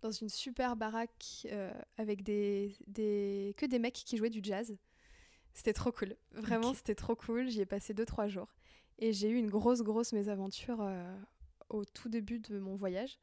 [0.04, 4.76] dans une super baraque euh, avec des, des, que des mecs qui jouaient du jazz.
[5.54, 7.48] C'était trop cool, vraiment c'était trop cool.
[7.48, 8.54] J'y ai passé 2-3 jours.
[8.98, 11.16] Et j'ai eu une grosse, grosse mésaventure euh,
[11.70, 13.18] au tout début de mon voyage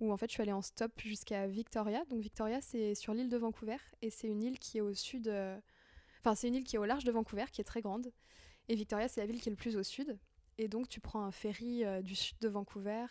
[0.00, 2.04] où en fait je suis allée en stop jusqu'à Victoria.
[2.06, 5.28] Donc Victoria c'est sur l'île de Vancouver et c'est une île qui est au sud,
[5.28, 5.56] euh,
[6.18, 8.12] enfin c'est une île qui est au large de Vancouver qui est très grande.
[8.68, 10.18] Et Victoria c'est la ville qui est le plus au sud.
[10.58, 13.06] Et donc tu prends un ferry du sud de Vancouver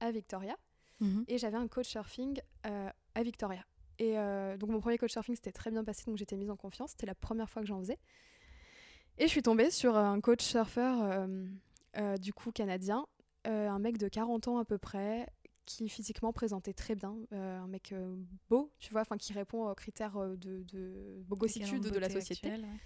[0.00, 0.56] à Victoria.
[1.00, 1.24] Mhm.
[1.28, 3.64] Et j'avais un coach surfing euh, à Victoria.
[3.98, 6.56] Et euh, donc mon premier coach surfing s'était très bien passé, donc j'étais mise en
[6.56, 6.90] confiance.
[6.90, 7.98] C'était la première fois que j'en faisais.
[9.18, 11.46] Et je suis tombée sur un coach surfeur euh,
[11.96, 13.06] euh, du coup canadien,
[13.46, 15.28] euh, un mec de 40 ans à peu près,
[15.66, 18.16] qui physiquement présentait très bien, euh, un mec euh,
[18.50, 22.48] beau, tu vois, enfin qui répond aux critères euh, de, de Quelle de la société.
[22.48, 22.78] actuelle, ouais.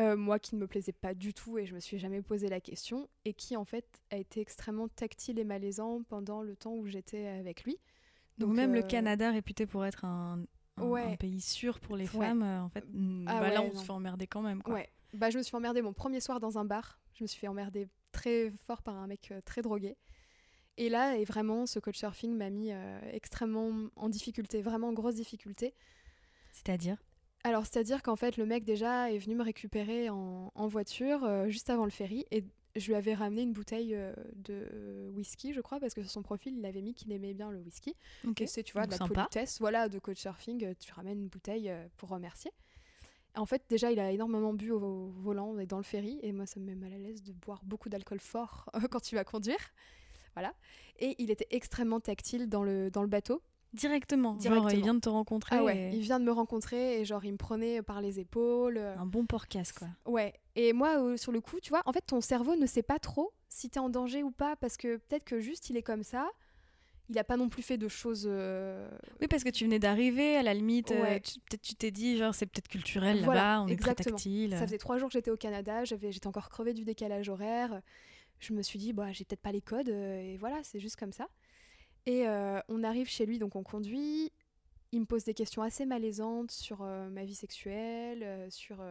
[0.00, 2.48] Euh, moi qui ne me plaisait pas du tout et je me suis jamais posé
[2.48, 6.72] la question et qui en fait a été extrêmement tactile et malaisant pendant le temps
[6.74, 7.76] où j'étais avec lui.
[8.38, 10.44] Donc, même le euh, Canada réputé pour être un,
[10.78, 11.12] un- Ouais.
[11.12, 12.26] un pays sûr pour les Ouais.
[12.26, 13.78] femmes, euh, en fait, mm, Ah bah là on non.
[13.78, 14.62] se fait emmerder quand même.
[14.62, 14.74] Quoi.
[14.74, 16.98] Ouais, bah je me suis fait emmerder mon premier soir dans un bar.
[17.14, 19.98] Je me suis fait emmerder très fort par un mec très drogué.
[20.78, 24.92] Et là, et vraiment, ce coach surfing m'a mis euh, extrêmement en difficulté, vraiment en
[24.94, 25.74] grosse difficulté.
[26.50, 26.96] C'est-à-dire?
[27.44, 31.48] Alors, c'est-à-dire qu'en fait, le mec déjà est venu me récupérer en, en voiture euh,
[31.48, 32.44] juste avant le ferry et
[32.76, 36.22] je lui avais ramené une bouteille euh, de whisky, je crois, parce que sur son
[36.22, 37.94] profil, il avait mis qu'il aimait bien le whisky.
[38.26, 38.40] Ok.
[38.40, 41.28] Et c'est, tu vois, de la politesse, voilà, de coach surfing, euh, tu ramènes une
[41.28, 42.50] bouteille euh, pour remercier.
[43.34, 46.32] En fait, déjà, il a énormément bu au, au volant et dans le ferry, et
[46.32, 49.24] moi, ça me met mal à l'aise de boire beaucoup d'alcool fort quand tu vas
[49.24, 49.72] conduire.
[50.34, 50.54] Voilà.
[50.98, 53.42] Et il était extrêmement tactile dans le, dans le bateau.
[53.72, 54.38] Directement.
[54.38, 55.56] Genre, il vient de te rencontrer.
[55.56, 58.20] Ah ouais, et- il vient de me rencontrer et genre, il me prenait par les
[58.20, 58.76] épaules.
[58.76, 59.88] euh, Un bon porcasse, quoi.
[60.06, 62.82] Ouais, et moi, euh, sur le coup, tu vois, en fait, ton cerveau ne sait
[62.82, 65.82] pas trop si t'es en danger ou pas, parce que peut-être que juste il est
[65.82, 66.28] comme ça,
[67.08, 68.26] il a pas non plus fait de choses.
[68.30, 68.88] euh,
[69.20, 71.20] Oui, parce que tu venais d'arriver, à la limite, Ouais.
[71.20, 74.16] peut-être tu t'es dit, genre, c'est peut-être culturel Voilà, là-bas, on est très exactement.
[74.16, 74.52] tactile.
[74.58, 77.80] Ça faisait trois jours que j'étais au Canada, j'avais, j'étais encore crevée du décalage horaire.
[78.38, 81.12] Je me suis dit, bah, j'ai peut-être pas les codes, et voilà, c'est juste comme
[81.12, 81.28] ça.
[82.06, 84.32] Et euh, on arrive chez lui, donc on conduit.
[84.92, 88.82] Il me pose des questions assez malaisantes sur euh, ma vie sexuelle, euh, sur,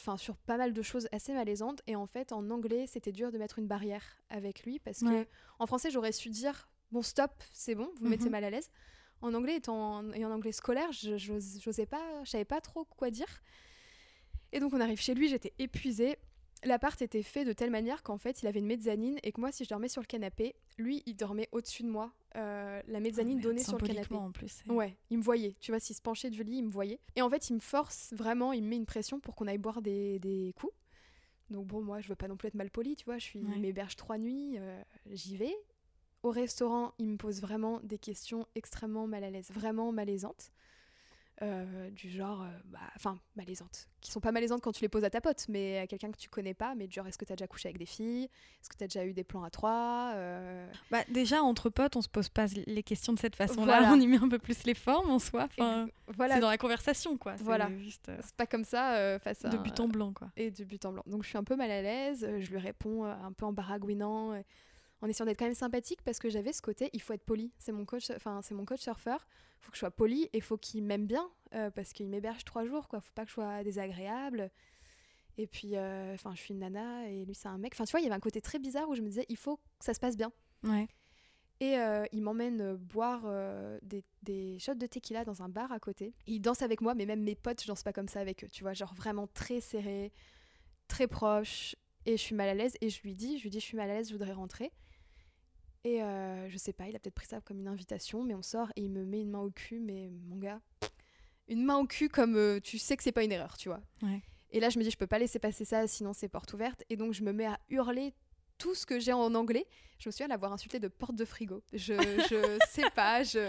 [0.00, 1.82] enfin, sur pas mal de choses assez malaisantes.
[1.86, 5.24] Et en fait, en anglais, c'était dur de mettre une barrière avec lui parce Ouais.
[5.24, 5.28] que
[5.58, 8.30] en français, j'aurais su dire bon, stop, c'est bon, vous me mettez Mhm.
[8.30, 8.70] mal à l'aise.
[9.22, 13.10] En anglais, étant et en anglais scolaire, je j'osais pas, je savais pas trop quoi
[13.10, 13.42] dire.
[14.52, 16.18] Et donc on arrive chez lui, j'étais épuisée.
[16.64, 19.52] L'appart était fait de telle manière qu'en fait, il avait une mezzanine et que moi,
[19.52, 22.12] si je dormais sur le canapé, lui, il dormait au-dessus de moi.
[22.36, 24.14] Euh, la mezzanine Ah, merde, donnait sur le canapé.
[24.14, 24.62] en plus.
[24.68, 25.54] Ouais, il me voyait.
[25.60, 26.98] Tu vois, s'il se penchait du lit, il me voyait.
[27.16, 29.58] Et en fait, il me force vraiment, il me met une pression pour qu'on aille
[29.58, 30.72] boire des, des coups.
[31.50, 33.18] Donc bon, moi, je veux pas non plus être mal poli, tu vois.
[33.18, 33.58] Je suis, Ouais.
[33.58, 35.54] m'héberge trois nuits, euh, j'y vais.
[36.22, 40.50] Au restaurant, il me pose vraiment des questions extrêmement mal à l'aise, vraiment malaisantes.
[41.42, 43.88] Euh, du genre, euh, bah, enfin, malaisantes.
[44.00, 46.16] Qui sont pas malaisantes quand tu les poses à ta pote, mais à quelqu'un que
[46.16, 46.76] tu connais pas.
[46.76, 48.24] Mais du genre, est-ce que t'as déjà couché avec des filles?
[48.60, 52.02] Est-ce que t'as déjà eu des plans à trois Euh, Bah, déjà, entre potes, on
[52.02, 53.78] se pose pas les questions de cette façon-là.
[53.80, 53.92] Voilà.
[53.92, 55.44] On y met un peu plus les formes en soi.
[55.58, 57.36] Enfin, Voilà, c'est dans la conversation, quoi.
[57.36, 57.68] C'est Voilà.
[58.06, 60.28] c'est pas comme ça face à de but en blanc, quoi.
[60.36, 61.02] et de but en blanc.
[61.06, 64.40] Donc je suis un peu mal à l'aise, je lui réponds un peu en baragouinant,
[65.04, 67.52] en essayant d'être quand même sympathique parce que j'avais ce côté, il faut être poli.
[67.58, 69.28] C'est mon coach, enfin c'est mon coach surfeur,
[69.60, 72.64] faut que je sois poli et faut qu'il m'aime bien euh, parce qu'il m'héberge trois
[72.64, 73.02] jours, quoi.
[73.02, 74.50] Faut pas que je sois désagréable.
[75.36, 77.74] Et puis, euh, enfin, je suis une nana et lui c'est un mec.
[77.74, 79.36] Enfin, tu vois, il y avait un côté très bizarre où je me disais, il
[79.36, 80.32] faut que ça se passe bien.
[80.62, 80.88] Ouais.
[81.60, 85.80] Et euh, il m'emmène boire euh, des, des shots de tequila dans un bar à
[85.80, 86.14] côté.
[86.26, 88.48] Il danse avec moi, mais même mes potes, je danse pas comme ça avec eux.
[88.48, 90.12] Tu vois, genre vraiment très serré,
[90.88, 91.76] très proche.
[92.06, 92.76] Et je suis mal à l'aise.
[92.80, 94.72] Et je lui dis, je lui dis, je suis mal à l'aise, je voudrais rentrer.
[95.84, 98.42] Et euh, je sais pas, il a peut-être pris ça comme une invitation, mais on
[98.42, 99.80] sort et il me met une main au cul.
[99.80, 100.60] Mais mon gars,
[101.48, 103.80] une main au cul comme euh, tu sais que c'est pas une erreur, tu vois.
[104.02, 104.22] Ouais.
[104.50, 106.82] Et là, je me dis, je peux pas laisser passer ça, sinon c'est porte ouverte.
[106.88, 108.14] Et donc, je me mets à hurler
[108.56, 109.66] tout ce que j'ai en anglais.
[109.98, 111.62] Je me souviens l'avoir insulté de porte de frigo.
[111.72, 111.94] Je,
[112.30, 113.46] je sais pas, je.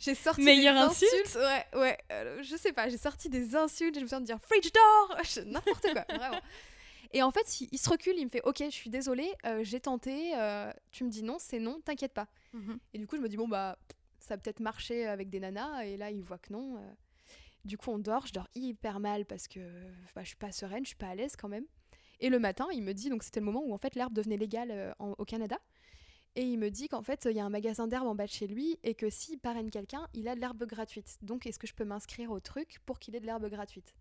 [0.00, 1.12] J'ai sorti Meilleure des insulte?
[1.24, 1.36] Insultes.
[1.72, 1.98] Ouais, ouais.
[2.12, 3.94] euh, je sais pas, j'ai sorti des insultes.
[3.94, 6.40] Je me souviens de dire fridge door, n'importe quoi, vraiment.
[7.14, 9.62] Et en fait, il, il se recule, il me fait Ok, je suis désolée, euh,
[9.64, 10.32] j'ai tenté.
[10.36, 12.28] euh, tu me dis non, c'est non, t'inquiète pas.
[12.52, 12.78] Mhm.
[12.92, 13.78] Et du coup, je me dis, bon, bah,
[14.18, 15.84] ça a peut-être marché avec des nanas.
[15.84, 16.76] Et là, il voit que non.
[16.76, 16.80] euh.
[17.64, 18.26] Du coup, on dort.
[18.26, 19.60] Je dors hyper mal parce que
[20.14, 21.64] bah, je suis pas sereine, je suis pas à l'aise quand même.
[22.20, 24.36] Et le matin, il me dit, donc c'était le moment où en fait l'herbe devenait
[24.36, 25.58] légale en- au Canada.
[26.36, 28.30] Et il me dit qu'en fait, il y a un magasin d'herbe en bas de
[28.32, 31.16] chez lui et que s'il parraine quelqu'un, il a de l'herbe gratuite.
[31.22, 33.94] Donc, est-ce que je peux m'inscrire au truc pour qu'il ait de l'herbe gratuite?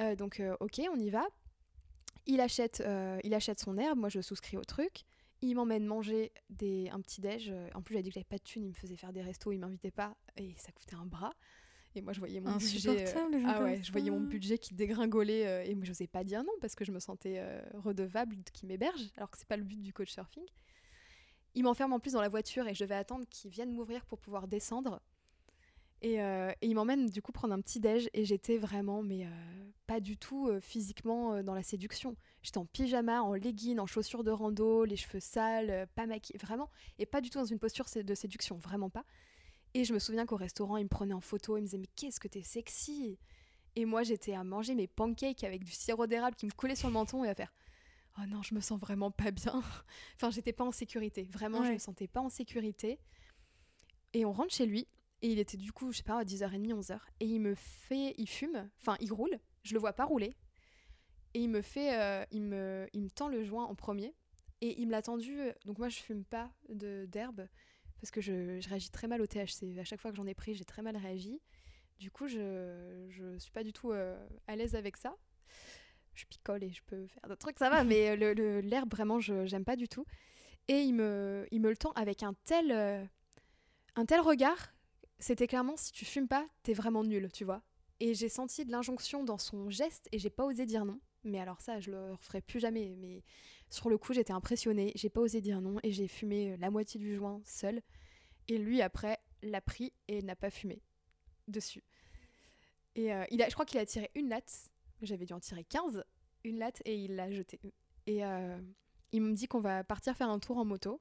[0.00, 1.26] Euh, Donc, euh, ok, on y va.
[2.28, 5.02] Il achète, euh, il achète son herbe, moi je souscris au truc.
[5.40, 7.48] Il m'emmène manger des, un petit déj.
[7.50, 9.22] euh, En plus, j'avais dit que j'avais pas de thunes, il me faisait faire des
[9.22, 11.32] restos, il m'invitait pas et ça coûtait un bras.
[11.94, 13.06] Et moi, je voyais mon budget.
[13.06, 13.12] euh,
[13.46, 16.42] ah ouais, je voyais mon budget qui dégringolait euh, et moi, je n'osais pas dire
[16.44, 17.40] non parce que je me sentais
[17.74, 20.44] redevable qu'il m'héberge, alors que c'est pas le but du coach surfing.
[21.54, 24.18] Il m'enferme en plus dans la voiture et je devais attendre qu'il vienne m'ouvrir pour
[24.18, 25.00] pouvoir descendre.
[26.00, 29.26] Et, euh, et il m'emmène du coup prendre un petit déj et j'étais vraiment, mais
[29.26, 29.30] euh,
[29.86, 32.16] pas du tout euh, physiquement dans la séduction.
[32.42, 36.70] J'étais en pyjama, en legging, en chaussures de rando, les cheveux sales, pas maquillée, vraiment,
[36.98, 39.04] et pas du tout dans une posture de séduction, vraiment pas.
[39.74, 41.88] Et je me souviens qu'au restaurant, il me prenait en photo, il me disait mais
[41.96, 43.18] qu'est-ce que t'es sexy
[43.74, 46.88] Et moi j'étais à manger mes pancakes avec du sirop d'érable qui me collait sur
[46.88, 47.52] le menton et à faire
[48.18, 49.62] oh non je me sens vraiment pas bien.
[50.16, 52.98] enfin j'étais pas en sécurité, vraiment je me sentais pas en sécurité.
[54.14, 54.86] Et on rentre chez lui
[55.22, 58.14] et il était du coup je sais pas à 10h30 11h et il me fait
[58.18, 60.34] il fume, enfin il roule, je le vois pas rouler.
[61.34, 64.14] Et il me fait euh, il me il me tend le joint en premier
[64.60, 67.46] et il me l'a tendu donc moi je fume pas d'herbe
[68.00, 69.78] parce que je, je réagis très mal au THC.
[69.78, 71.40] À chaque fois que j'en ai pris, j'ai très mal réagi.
[71.98, 74.16] Du coup, je, je suis pas du tout euh,
[74.46, 75.16] à l'aise avec ça.
[76.14, 79.18] Je picole et je peux faire d'autres trucs, ça va, mais le- le- l'herbe, vraiment,
[79.18, 80.04] je j'aime pas du tout.
[80.68, 83.04] Et il me, il me le tend avec un tel, euh,
[83.96, 84.72] un tel regard.
[85.18, 87.62] C'était clairement, si tu fumes pas, t'es vraiment nul, tu vois.
[88.00, 91.00] Et j'ai senti de l'injonction dans son geste et j'ai pas osé dire non.
[91.24, 92.94] Mais alors ça, je le referai plus jamais.
[92.96, 93.24] Mais
[93.68, 94.92] sur le coup, j'étais impressionnée.
[94.94, 97.82] J'ai pas osé dire non et j'ai fumé euh, la moitié du joint seul.
[98.46, 100.80] Et lui, après, l'a pris et n'a pas fumé
[101.48, 101.82] dessus.
[102.94, 104.70] Et euh, il a, je crois qu'il a tiré une latte.
[105.02, 106.04] J'avais dû en tirer 15.
[106.44, 107.60] Une latte et il l'a jetée.
[108.06, 108.58] Et euh,
[109.12, 111.00] il me dit qu'on va partir faire un tour en moto.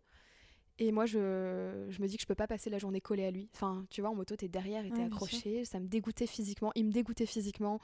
[0.80, 3.32] Et moi, je, je me dis que je peux pas passer la journée collée à
[3.32, 3.50] lui.
[3.56, 5.66] Enfin, tu vois, en moto, t'es derrière et t'es Ouais, accroché.
[5.66, 6.72] Ça me dégoûtait physiquement.
[6.76, 7.80] Il me dégoûtait physiquement.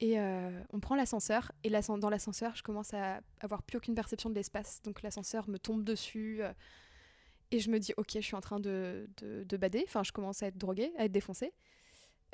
[0.00, 1.50] Et euh, on prend l'ascenseur.
[1.64, 4.80] Et dans l'ascenseur, je commence à avoir plus aucune perception de l'espace.
[4.82, 6.42] Donc l'ascenseur me tombe dessus.
[6.42, 6.52] euh,
[7.50, 9.82] et je me dis, ok, je suis en train de, de, de bader.
[9.86, 11.52] Enfin, je commence à être droguée, à être défoncée.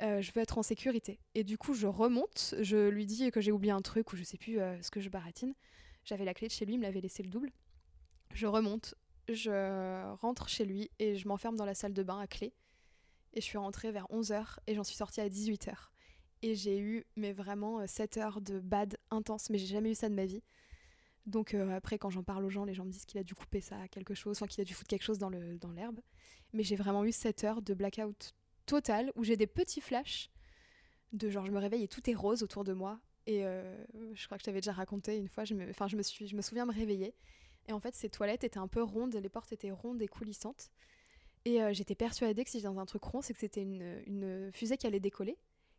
[0.01, 1.19] Euh, je veux être en sécurité.
[1.35, 2.55] Et du coup, je remonte.
[2.61, 5.09] Je lui dis que j'ai oublié un truc ou je sais plus ce que je
[5.09, 5.53] baratine.
[6.05, 7.51] J'avais la clé de chez lui, il me l'avait laissé le double.
[8.33, 8.95] Je remonte.
[9.33, 12.53] Je rentre chez lui et je m'enferme dans la salle de bain à clé.
[13.33, 15.73] Et je suis rentrée vers 11h et j'en suis sortie à 18h.
[16.41, 19.49] Et j'ai eu, mais vraiment, 7 euh, heures de bad intense.
[19.49, 20.43] Mais j'ai jamais eu ça de ma vie.
[21.25, 23.35] Donc euh, après, quand j'en parle aux gens, les gens me disent qu'il a dû
[23.35, 25.59] couper ça à quelque chose, enfin qu'il a dû foutre quelque chose dans l'herbe.
[25.59, 26.01] Dans
[26.53, 28.33] mais j'ai vraiment eu 7 heures de blackout
[28.65, 30.29] total où j'ai des petits flashs
[31.13, 32.99] de genre je me réveille et tout est rose autour de moi.
[33.27, 33.77] Et euh,
[34.13, 36.35] je crois que je t'avais déjà raconté une fois, je me, je me, suis, je
[36.35, 37.13] me souviens me réveiller.
[37.67, 40.71] Et en fait, ces toilettes étaient un peu rondes, les portes étaient rondes et coulissantes.
[41.45, 44.01] Et euh, j'étais persuadée que si j'étais dans un truc rond, c'est que c'était une,
[44.05, 45.37] une, fusée qui allait décoller.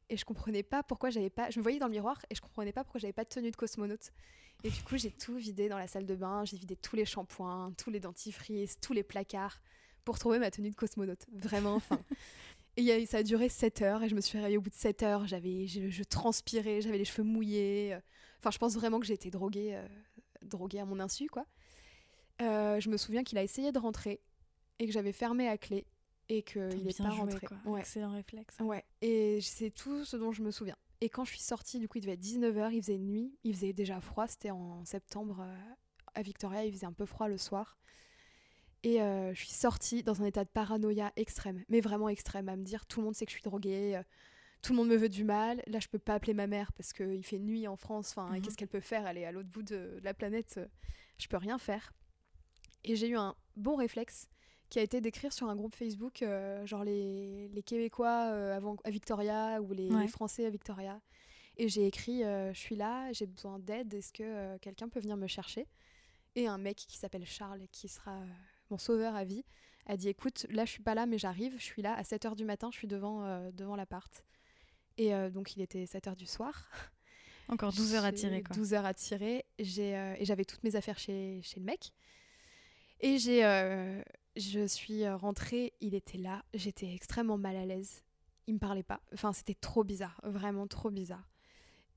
[0.09, 1.51] Et je comprenais pas pourquoi j'avais pas.
[1.51, 3.51] Je me voyais dans le miroir et je comprenais pas pourquoi j'avais pas de tenue
[3.51, 4.13] de cosmonaute.
[4.65, 6.45] Et du coup, j'ai tout vidé dans la salle de bain.
[6.45, 9.61] J'ai vidé tous les shampoings, tous les dentifrices, tous les placards
[10.05, 11.27] pour trouver ma tenue de cosmonaute.
[11.33, 12.01] Vraiment, enfin.
[12.77, 15.03] et ça a duré 7 heures et je me suis réveillée au bout de 7
[15.03, 15.27] heures.
[15.27, 17.97] J'avais, je, transpirais, j'avais les cheveux mouillés.
[18.39, 19.87] Enfin, je pense vraiment que j'ai été droguée, euh,
[20.43, 21.47] droguée à mon insu, quoi.
[22.43, 24.21] Euh, je me souviens qu'il a essayé de rentrer
[24.79, 25.87] et que j'avais fermé à clé
[26.29, 27.47] et qu'il n'est pas rentré.
[27.47, 27.57] Quoi.
[27.65, 27.81] Ouais.
[27.81, 28.57] Excellent réflexe.
[28.61, 28.85] Ouais.
[29.01, 30.77] Et c'est tout ce dont je me souviens.
[31.01, 33.55] Et quand je suis sortie, du coup, il devait être 19h, il faisait nuit, il
[33.55, 35.57] faisait déjà froid, c'était en septembre euh,
[36.15, 37.77] à Victoria, il faisait un peu froid le soir.
[38.85, 42.57] Et euh, je suis sortie dans un état de paranoïa extrême, mais vraiment extrême, à
[42.57, 44.01] me dire tout le monde sait que je suis droguée,
[44.63, 45.63] tout le monde me veut du mal.
[45.67, 48.15] Là, je peux pas appeler ma mère parce qu'il fait nuit en France.
[48.17, 48.41] Enfin, mhm.
[48.41, 49.07] qu'est-ce qu'elle peut faire?
[49.07, 50.61] Elle est à l'autre bout de, de, la planète.
[51.19, 51.93] Je peux rien faire.
[52.85, 54.29] Et j'ai eu un bon réflexe
[54.73, 58.77] qui a été d'écrire sur un groupe Facebook, euh, genre les, les Québécois euh, avant,
[58.85, 60.99] à Victoria ou les, Français à Victoria.
[61.59, 65.19] Et j'ai écrit euh, Je suis là, j'ai besoin d'aide, est-ce que quelqu'un peut venir
[65.19, 65.69] me chercher?
[66.37, 68.19] Et un mec qui s'appelle Charles, qui sera
[68.71, 69.45] mon sauveur à vie,
[69.85, 72.35] a dit Écoute, là je suis pas là, mais j'arrive, je suis là à 7h
[72.35, 74.25] du matin, je suis devant, devant l'appart.
[74.97, 76.71] Et donc il était 7h du soir.
[77.49, 78.43] Encore 12 heures à tirer.
[78.43, 78.57] Quoi.
[78.57, 79.45] 12 heures à tirer.
[79.59, 81.93] et j'avais toutes mes affaires chez, chez le mec.
[83.03, 84.01] Et j'ai, euh,
[84.37, 88.05] je suis rentrée, il était là, j'étais extrêmement mal à l'aise.
[88.47, 89.01] Il me parlait pas.
[89.13, 91.29] Enfin, c'était trop bizarre, vraiment trop bizarre.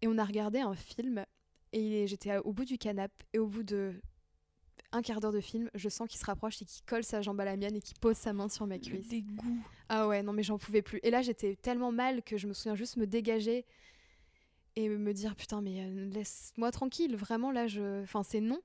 [0.01, 1.25] Et on a regardé un film
[1.73, 4.01] et j'étais au bout du canapé et au bout de
[4.91, 7.39] un quart d'heure de film, je sens qu'il se rapproche et qu'il colle sa jambe
[7.41, 9.07] à la mienne et qu'il pose sa main sur ma cuisse.
[9.09, 9.59] Dégoût.
[9.89, 10.99] Ah ouais, non mais j'en pouvais plus.
[11.03, 13.65] Et là, j'étais tellement mal que je me souviens juste me dégager
[14.75, 17.15] et me dire putain mais euh, laisse-moi tranquille.
[17.15, 18.61] Vraiment là, je, enfin c'est non.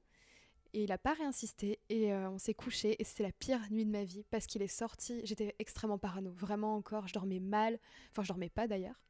[0.73, 3.85] Et il a pas réinsisté et euh, on s'est couché et c'était la pire nuit
[3.85, 5.21] de ma vie parce qu'il est sorti.
[5.25, 7.09] J'étais extrêmement parano, vraiment encore.
[7.09, 7.79] Je dormais mal,
[8.11, 9.01] enfin je dormais pas d'ailleurs.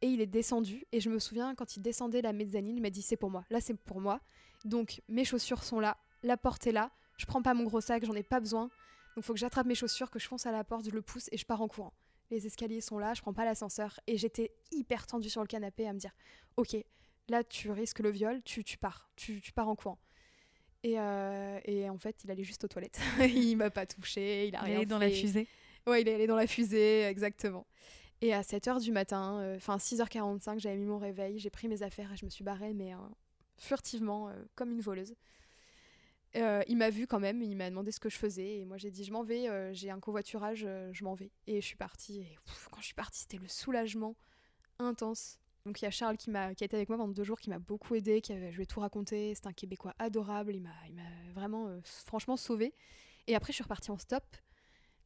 [0.00, 2.90] Et il est descendu et je me souvian quand il descendait la mezzanine, il m'a
[2.90, 3.44] dit c'est pour moi.
[3.50, 4.20] Là c'est pour moi.
[4.64, 6.92] Donc mes chaussures sont là, la porte est là.
[7.16, 8.68] Je prends pas mon gros sac, j'en ai pas besoin.
[9.16, 11.28] Donc faut que j'attrape mes chaussures, que je fonce à la porte, je le pousse
[11.32, 11.94] et je pars en courant.
[12.30, 15.88] Les escaliers sont là, je prends pas l'ascenseur et j'étais hyper tendue sur le canapé
[15.88, 16.12] à me dire
[16.56, 16.76] ok
[17.28, 19.98] là tu risques le viol, tu, tu pars, tu, tu pars en courant.
[20.84, 23.00] Euh, et, en fait, il allait juste aux toilettes.
[23.20, 25.46] il m'a pas touché, il a il rien allé dans la fusée.
[25.86, 27.66] Ouais, il est allé dans la fusée, exactement.
[28.20, 31.82] Et à 7h du matin, euh, enfin 6h45, j'avais mis mon réveil, j'ai pris mes
[31.82, 32.98] affaires et je me suis barrée, mais euh,
[33.58, 35.14] furtivement, comme une voleuse.
[36.34, 38.90] il m'a vu quand même, il m'a demandé ce que je faisais et moi j'ai
[38.90, 41.30] dit je m'en vais, j'ai un covoiturage, je m'en vais.
[41.46, 42.38] Et je suis partie et
[42.70, 44.16] quand je suis partie, c'était le soulagement
[44.78, 45.38] intense.
[45.66, 47.40] Donc il y a Charles qui, m'a, qui a été avec moi pendant deux jours,
[47.40, 49.34] qui m'a beaucoup aidé, qui avait, je lui ai tout raconté.
[49.34, 50.70] C'est un Québécois adorable, il m'a,
[51.34, 52.72] vraiment, euh, franchement sauvé.
[53.26, 54.22] Et après, je suis repartie en stop,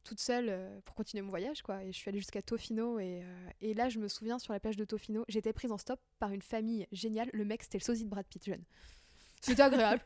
[0.03, 1.83] toute seule, euh, pour continuer mon voyage, quoi.
[1.83, 2.99] Et je suis allée jusqu'à Tofino.
[2.99, 5.79] Et, euh, et, là, je me souviens, sur la plage de Tofino, j'étais prise en
[5.79, 7.31] stop par une famille géniale.
[7.33, 8.63] Le mec, c'était le sosie de Brad Pitt jeune.
[9.41, 10.03] C'était agréable.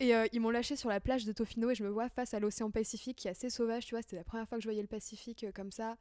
[0.00, 2.40] et ils m'ont lâché sur la plage de Tofino et je me vois face à
[2.40, 4.02] l'océan Pacifique qui est assez sauvage, tu vois.
[4.02, 5.96] C'était la première fois que je voyais le Pacifique comme ça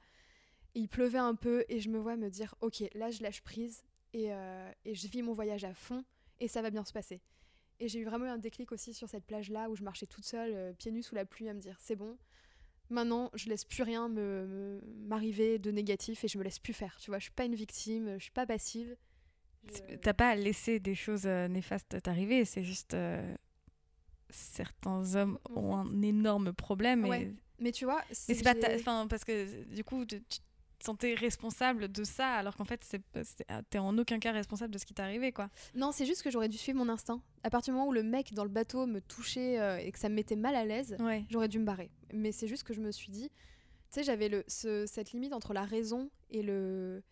[0.76, 3.84] il pleuvait un peu et je me vois me dire ok là je lâche prise
[4.13, 6.03] et, euh, et, je vis mon voyage à fond
[6.39, 7.22] et ça va bien se passer.
[7.80, 10.26] Et j'ai eu vraiment un déclic aussi sur cette plage là où je marchais toute
[10.26, 12.17] seule, euh, pieds nus sous la pluie à me dire c'est bon,
[12.89, 16.97] maintenant je laisse plus rien me, m'arriver de négatif et je me laisse plus faire.
[16.99, 18.95] Tu vois, je suis pas une victime, je suis pas passive.
[20.01, 22.95] T'as pas laissé des choses euh, néfastes t'arriver, c'est juste
[24.30, 27.07] certains hommes ont un énorme problème.
[27.59, 30.19] Mais tu vois, c'est pas enfin parce que du coup tu
[30.84, 32.86] sentais responsable de ça alors qu'en fait
[33.48, 35.50] ah, t'es en aucun cas responsable de ce qui t'est arrivé quoi.
[35.76, 37.22] Non c'est juste que j'aurais dû suivre mon instinct.
[37.44, 40.00] À partir du moment où le mec dans le bateau me touchait euh, et que
[40.00, 40.98] ça me mettait mal à l'aise
[41.30, 41.92] j'aurais dû me barrer.
[42.14, 45.54] Mais c'est juste que je me suis dit tu sais j'avais le cette limite entre
[45.54, 47.04] la raison et le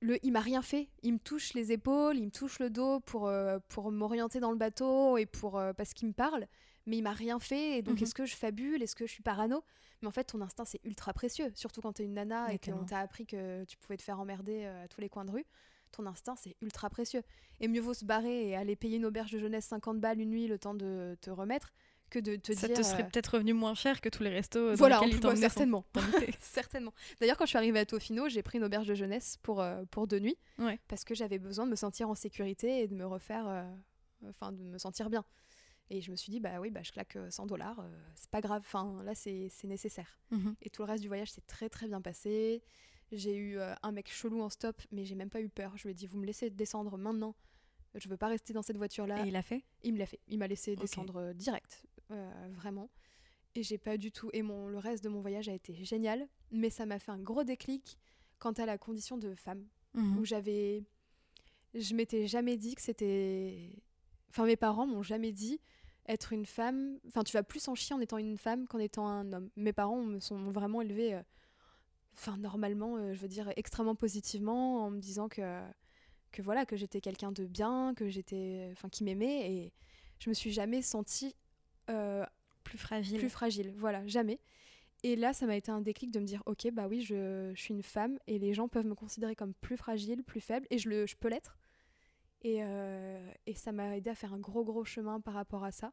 [0.00, 3.00] le il m'a rien fait il me touche les épaules il me touche le dos
[3.00, 6.46] pour euh, pour m'orienter dans le bateau et pour euh, parce qu'il me parle
[6.86, 8.02] mais il m'a rien fait et donc mhm.
[8.04, 9.62] est-ce que je fabule est-ce que je suis parano?
[10.00, 11.52] Mais en fait, ton instinct, c'est ultra précieux.
[11.54, 14.64] Surtout quand t'es une nana et qu'on t'a appris que tu pouvais te faire emmerder
[14.64, 15.46] euh, à tous les coins de rue.
[15.92, 17.22] Ton instinct, c'est ultra précieux.
[17.60, 20.30] Et mieux vaut se barrer et aller payer une auberge de jeunesse 50 balles une
[20.30, 21.72] nuit le temps de te remettre
[22.10, 22.76] que de te ça dire.
[22.76, 25.20] te serait euh, peut-être revenu moins cher que tous les restos dans voilà, en lesquels
[25.20, 25.84] plus, sans certainement.
[26.40, 26.92] certainement.
[27.20, 29.84] D'ailleurs, quand je suis arrivée à Tofino, j'ai pris une auberge de jeunesse pour, euh,
[29.90, 30.36] pour deux nuits.
[30.58, 30.80] Ouais.
[30.88, 33.46] Parce que j'avais besoin de me sentir en sécurité et de me refaire.
[33.46, 33.62] euh,
[34.28, 35.24] Enfin, de me sentir bien.
[35.90, 38.30] Et je me suis dit, bah oui, bah, je claque euh, 100 dollars, euh, c'est
[38.30, 38.62] pas grave.
[38.64, 40.18] Enfin, là, c'est nécessaire.
[40.30, 40.54] Mhm.
[40.62, 42.62] Et tout le reste du voyage s'est très très bien passé.
[43.10, 45.76] J'ai eu euh, un mec chelou en stop, mais j'ai même pas eu peur.
[45.76, 47.34] Je lui ai dit, vous me laissez descendre maintenant.
[47.94, 49.22] Je veux pas rester dans cette voiture-là.
[49.24, 49.64] Et il a fait?
[49.82, 50.20] Il me l'a fait.
[50.28, 52.88] Il m'a laissé descendre euh, direct, euh, vraiment.
[53.54, 54.30] Et j'ai pas du tout.
[54.32, 57.18] Et mon, le reste de mon voyage a été génial, mais ça m'a fait un
[57.18, 57.98] gros déclic
[58.38, 60.16] quant à la condition de femme, Mhm.
[60.16, 60.82] où j'avais.
[61.74, 63.72] Je m'étais jamais dit que c'était.
[64.32, 65.60] Enfin, mes parents m'ont jamais dit
[66.08, 66.98] être une femme.
[67.06, 69.50] Enfin, tu vas plus en chier en étant une femme qu'en étant un homme.
[69.56, 71.14] Mes parents me sont vraiment élevée.
[71.14, 71.22] euh,
[72.14, 75.60] Enfin, normalement, euh, je veux dire, extrêmement positivement, en me disant que
[76.30, 79.72] que voilà que j'étais quelqu'un de bien que j'étais enfin qui m'aimait et
[80.18, 81.34] je me suis jamais sentie
[81.90, 82.24] euh,
[82.64, 83.18] Plus fragile.
[83.18, 84.40] plus fragile voilà jamais
[85.02, 87.60] et là ça m'a été un déclic de me dire ok bah oui je, je
[87.60, 90.78] suis une femme et les gens peuvent me considérer comme plus fragile plus faible et
[90.78, 91.58] je le je peux l'être
[92.42, 95.72] et, euh, et ça m'a aidé à faire un gros gros chemin par rapport à
[95.72, 95.92] ça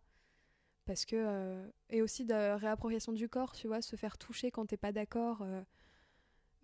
[0.85, 4.65] parce que euh, et aussi de réappropriation du corps tu vois se faire toucher quand
[4.65, 5.45] t'es pas d'accord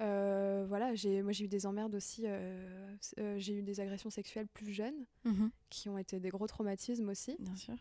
[0.02, 2.24] euh, voilà, j'ai, moi j'ai eu des emmerdes aussi.
[2.26, 5.52] euh, euh, j'ai eu des agressions sexuelles plus jeunes Mhm.
[5.70, 7.38] qui ont été des gros traumatismes aussi.
[7.40, 7.76] Bien sûr.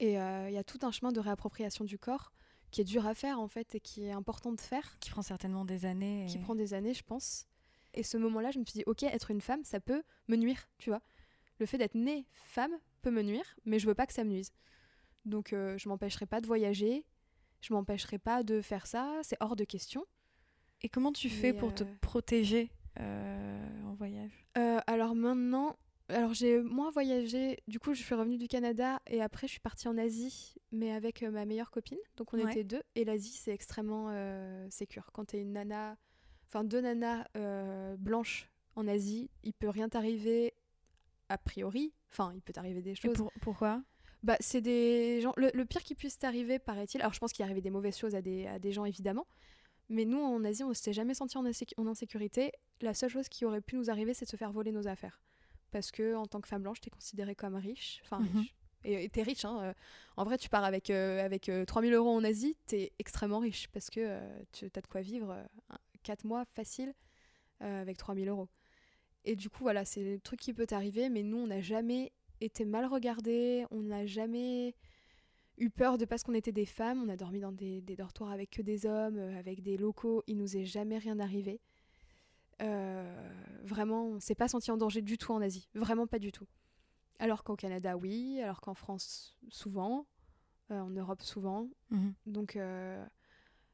[0.00, 2.32] Et il y a tout un chemin de réappropriation du corps
[2.72, 5.22] qui est dur à faire en fait et qui est important de faire, Qui prend
[5.22, 6.26] certainement des années.
[6.28, 7.46] qui prend des années, je pense.
[7.96, 10.68] Et ce moment-là, je me suis dit, ok, être une femme, ça peut me nuire,
[10.78, 11.00] tu vois.
[11.58, 14.30] Le fait d'être née femme peut me nuire, mais je veux pas que ça me
[14.30, 14.52] nuise.
[15.24, 17.04] Donc euh, je m'empêcherai pas de voyager,
[17.60, 20.04] je m'empêcherai pas de faire ça, c'est hors de question.
[20.82, 24.46] Et comment tu fais Mais, pour te euh, protéger euh, en voyage?
[24.58, 25.78] Euh, alors maintenant,
[26.08, 27.62] alors j'ai moins voyagé.
[27.68, 30.92] Du coup, je suis revenue du Canada et après, je suis partie en Asie, mais
[30.92, 31.98] avec ma meilleure copine.
[32.16, 32.50] Donc, on Ouais.
[32.50, 32.82] était deux.
[32.96, 34.10] Et l'Asie, c'est extrêmement
[34.68, 35.08] sécure.
[35.14, 35.96] Quand t'es une nana,
[36.46, 37.26] enfin deux nanas
[37.96, 40.52] blanches en Asie, il peut rien t'arriver
[41.28, 41.92] a priori.
[42.10, 43.14] Enfin, il peut t'arriver des Et choses.
[43.16, 43.82] pour- Pourquoi?
[44.22, 45.32] Bah, c'est des gens.
[45.36, 47.00] Le, le pire qui puisse t'arriver, paraît-il.
[47.02, 49.26] Alors, je pense qu'il arrivait des mauvaises choses à des, à des gens, évidemment.
[49.90, 52.52] Mais nous, en Asie, on ne s'était jamais senti en, insécu- en insécurité.
[52.80, 55.20] La seule chose qui aurait pu nous arriver, c'est de se faire voler nos affaires.
[55.72, 58.00] Parce que, en tant que femme blanche, t'es considérée comme riche.
[58.04, 58.38] Enfin, Mhm.
[58.38, 58.54] riche.
[58.86, 59.58] Et t'es riche, hein.
[59.62, 59.72] euh,
[60.16, 63.68] En vrai, tu pars avec, euh, avec euh, 3000 euros en Asie, t'es extrêmement riche.
[63.68, 65.36] Parce que euh, tu as de quoi vivre
[66.02, 66.94] 4 mois facile
[67.62, 68.48] euh, avec 3000 euros.
[69.24, 71.08] Et du coup, voilà, c'est le truc qui peut t'arriver.
[71.08, 73.64] Mais nous, on n'a jamais été mal regardés.
[73.70, 74.74] On n'a jamais
[75.56, 77.02] eu peur de parce qu'on était des femmes.
[77.02, 80.22] On a dormi dans des, des dortoirs avec que des hommes, euh, avec des locaux.
[80.26, 81.60] Il nous est jamais rien arrivé.
[82.62, 85.68] Euh, vraiment, on s'est pas senti en danger du tout en Asie.
[85.74, 86.46] Vraiment pas du tout.
[87.18, 88.40] Alors qu'au Canada, oui.
[88.42, 90.06] Alors qu'en France, souvent.
[90.70, 91.68] Euh, en Europe, souvent.
[91.90, 92.14] Mhm.
[92.26, 93.04] Donc, euh,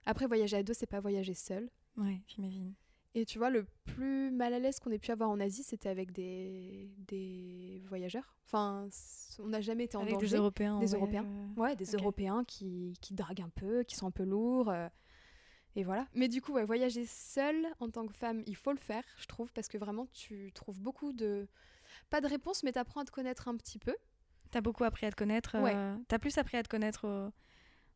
[0.07, 1.70] après, voyager à deux, c'est pas voyager seul.
[1.96, 2.74] Ouais, j'imagine.
[3.15, 5.89] Et tu vois, le plus mal à l'aise qu'on ait pu avoir en Asie, c'était
[5.89, 8.37] avec des, des voyageurs.
[8.47, 8.89] Enfin,
[9.41, 10.29] on n'a jamais été en Avec danger.
[10.29, 10.75] des Européens.
[10.75, 11.25] en Des Européens.
[11.27, 11.85] euh, Ouais, des.
[11.97, 14.69] Européens qui, qui draguent un peu, qui sont un peu lourds.
[14.71, 14.89] euh,
[15.77, 16.07] et voilà.
[16.15, 19.27] Mais du coup, ouais, voyager seule en tant que femme, il faut le faire, je
[19.27, 21.49] trouve, parce que vraiment, tu trouves beaucoup de.
[22.11, 23.95] Pas de réponses, mais t'apprends à te connaître un petit peu.
[24.53, 25.57] T'as beaucoup appris à te connaître.
[25.61, 25.75] Ouais.
[25.75, 27.33] euh, T'as plus appris à te connaître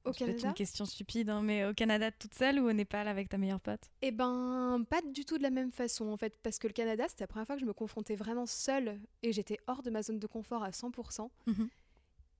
[0.04, 2.68] au, Au C'est peut-être Canada une question stupide, hein, mais au Canada toute seule ou
[2.68, 3.80] au Népal avec ta meilleure pote?
[4.02, 7.06] Eh ben, pas du tout de la même façon en fait, parce que le Canada,
[7.08, 10.02] c'était la première fois que je me confrontais vraiment seule et j'étais hors de ma
[10.02, 11.30] zone de confort à 100%.
[11.46, 11.68] Mhm.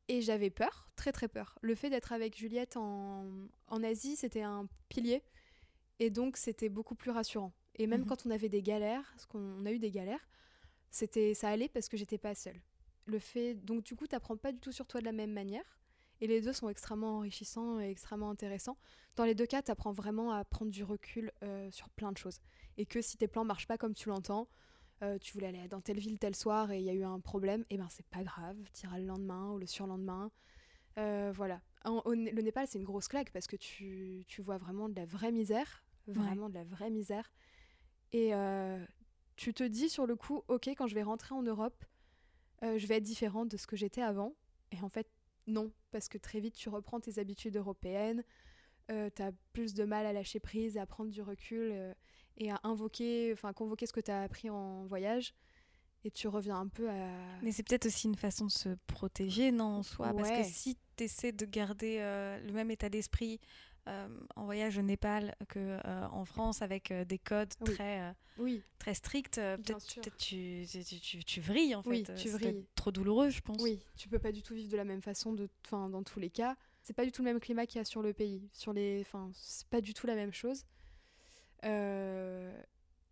[0.09, 1.59] Et j'avais peur, très très peur.
[1.63, 3.25] Le fait d'être avec Juliette en,
[3.69, 5.23] en Asie, c'était un pilier.
[5.99, 7.53] Et donc, c'était beaucoup plus rassurant.
[7.77, 8.07] Et même Mhm.
[8.09, 10.29] quand on avait des galères, parce qu'on a eu des galères,
[10.91, 12.61] c'était ça allait parce que j'étais pas seule.
[13.07, 15.65] Le fait, donc du coup, t'apprends pas du tout sur toi de la même manière.
[16.25, 18.79] Et les deux sont extrêmement enrichissants et extrêmement intéressants.
[19.15, 22.41] Dans les deux cas, t'apprends vraiment à prendre du recul euh, sur plein de choses.
[22.79, 24.49] Et que si tes plans marchent pas comme tu l'entends,
[25.03, 27.21] euh, tu voulais aller dans telle ville tel soir et il y a eu un
[27.21, 30.31] problème, et ben c'est pas grave, t'iras le lendemain ou le surlendemain.
[30.97, 31.61] Euh, voilà.
[31.85, 34.89] En- au Né- le Népal, c'est une grosse claque parce que tu, tu vois vraiment
[34.89, 37.31] de la vraie misère, vraiment de la vraie misère.
[38.13, 38.33] Et
[39.37, 41.85] tu te dis sur le coup, ok, quand je vais rentrer en Europe,
[42.63, 44.33] je vais être différente de ce que j'étais avant.
[44.73, 45.07] Et en fait,
[45.47, 48.25] non, parce que très vite, tu reprends tes habitudes européennes,
[48.91, 51.95] euh, tu as plus de mal à lâcher prise, à prendre du recul euh,
[52.37, 55.35] et à invoquer, enfin, convoquer ce que tu as appris en voyage.
[56.07, 57.09] Et tu reviens un peu à.
[57.43, 60.77] Mais c'est peut-être aussi une façon de se protéger, non, en soi Parce que si
[60.97, 63.41] tu essaies de garder euh, le même état d'esprit
[63.87, 67.75] en voyage au Népal que euh, en France avec euh, des codes Oui.
[67.75, 71.91] très, euh, Oui, très stricts, euh, peut-être peut-être tu, tu, tu, tu vrilles en fait.
[71.91, 72.67] Oui, Euh, tu vrilles.
[72.75, 73.61] trop douloureux, je pense.
[73.63, 76.31] Oui, tu peux pas du tout vivre de la même façon de, dans tous les
[76.31, 76.57] cas.
[76.83, 78.49] C'est pas du tout le même climat qu'il y a sur le pays.
[78.53, 80.65] Sur les, enfin, c'est pas du tout la même chose.
[81.65, 82.55] Euh,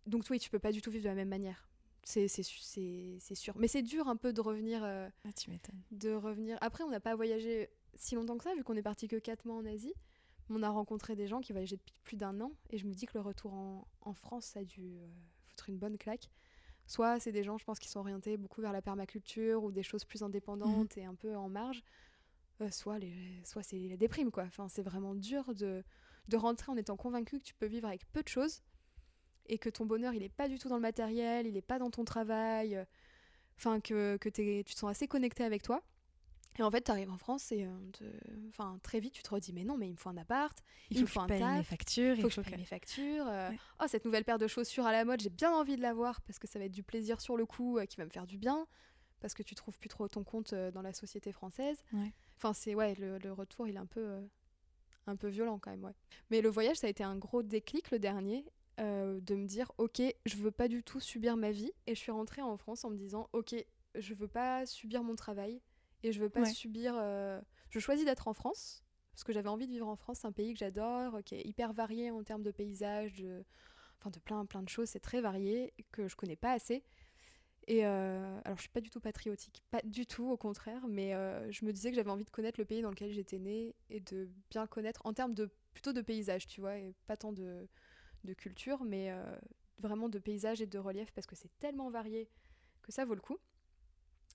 [0.05, 1.67] donc oui, tu peux pas du tout vivre de la même manière.
[2.03, 3.55] C'est sûr.
[3.57, 4.83] Mais c'est dur un peu de revenir.
[4.83, 5.81] euh, Ah, tu m'étonnes.
[5.91, 6.57] de revenir.
[6.61, 9.45] Après, on n'a pas voyagé si longtemps que ça, vu qu'on est parti que 4
[9.45, 9.93] mois en Asie.
[10.49, 12.51] On a rencontré des gens qui voyageaient depuis plus d'un an.
[12.69, 15.07] Et je me dis que le retour en, en France, ça a dû euh,
[15.47, 16.29] foutre une bonne claque.
[16.85, 19.83] Soit c'est des gens, je pense, qui sont orientés beaucoup vers la permaculture ou des
[19.83, 21.81] choses plus indépendantes et un peu en marge.
[22.61, 24.43] Euh, soit les, soit c'est la déprime, quoi.
[24.43, 25.83] Enfin, c'est vraiment dur de,
[26.27, 28.61] de rentrer en étant convaincu que tu peux vivre avec peu de choses
[29.47, 31.79] et que ton bonheur, il n'est pas du tout dans le matériel, il n'est pas
[31.79, 32.75] dans ton travail.
[32.75, 32.85] euh,
[33.55, 35.83] Enfin, que, que tu te sens assez connecté avec toi.
[36.59, 38.03] Et en fait, tu arrives en France et euh, te-
[38.49, 40.57] enfin, très vite, tu te redis, mais non, mais il me faut un appart,
[40.91, 42.15] Il me faut un taf, mes factures.
[42.15, 43.25] il faut que je paye mes factures.
[43.27, 43.59] euh, Ouais.
[43.81, 46.37] Oh, cette nouvelle paire de chaussures à la mode, j'ai bien envie de l'avoir parce
[46.39, 48.37] que ça va être du plaisir sur le coup euh, qui va me faire du
[48.37, 48.67] bien.
[49.19, 51.81] Parce que tu trouves plus trop ton compte euh, dans la société française.
[51.93, 52.13] Ouais.
[52.37, 54.17] Enfin, c'est ouais, le, le retour, il est un peu,
[55.07, 55.95] un peu violent quand même, ouais.
[56.29, 58.45] Mais le voyage, ça a été un gros déclic le dernier,
[58.79, 61.71] de me dire, ok, je veux pas du tout subir ma vie.
[61.87, 63.55] Et je suis rentrée en France en me disant, ok,
[63.95, 65.61] je veux pas subir mon travail
[66.03, 66.51] et je veux pas Ouais.
[66.53, 66.93] subir.
[66.97, 68.83] euh, Je choisis d'être en France
[69.13, 71.45] parce que j'avais envie de vivre en France, c'est un pays que j'adore, qui est
[71.45, 73.43] hyper varié en termes de paysages, de,
[73.99, 76.83] enfin de plein plein de choses, c'est très varié que je connais pas assez.
[77.67, 81.13] Et euh, alors je suis pas du tout patriotique, pas du tout au contraire, mais
[81.15, 83.75] euh, je me disais que j'avais envie de connaître le pays dans lequel j'étais née
[83.89, 87.31] et de bien connaître en termes de plutôt de paysage, tu vois, et pas tant
[87.33, 87.67] de,
[88.25, 89.11] de culture, mais
[89.79, 92.29] vraiment de paysage et de relief parce que c'est tellement varié
[92.81, 93.37] que ça vaut le coup.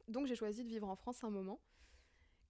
[0.08, 1.60] Donc j'ai choisi de vivre en France un moment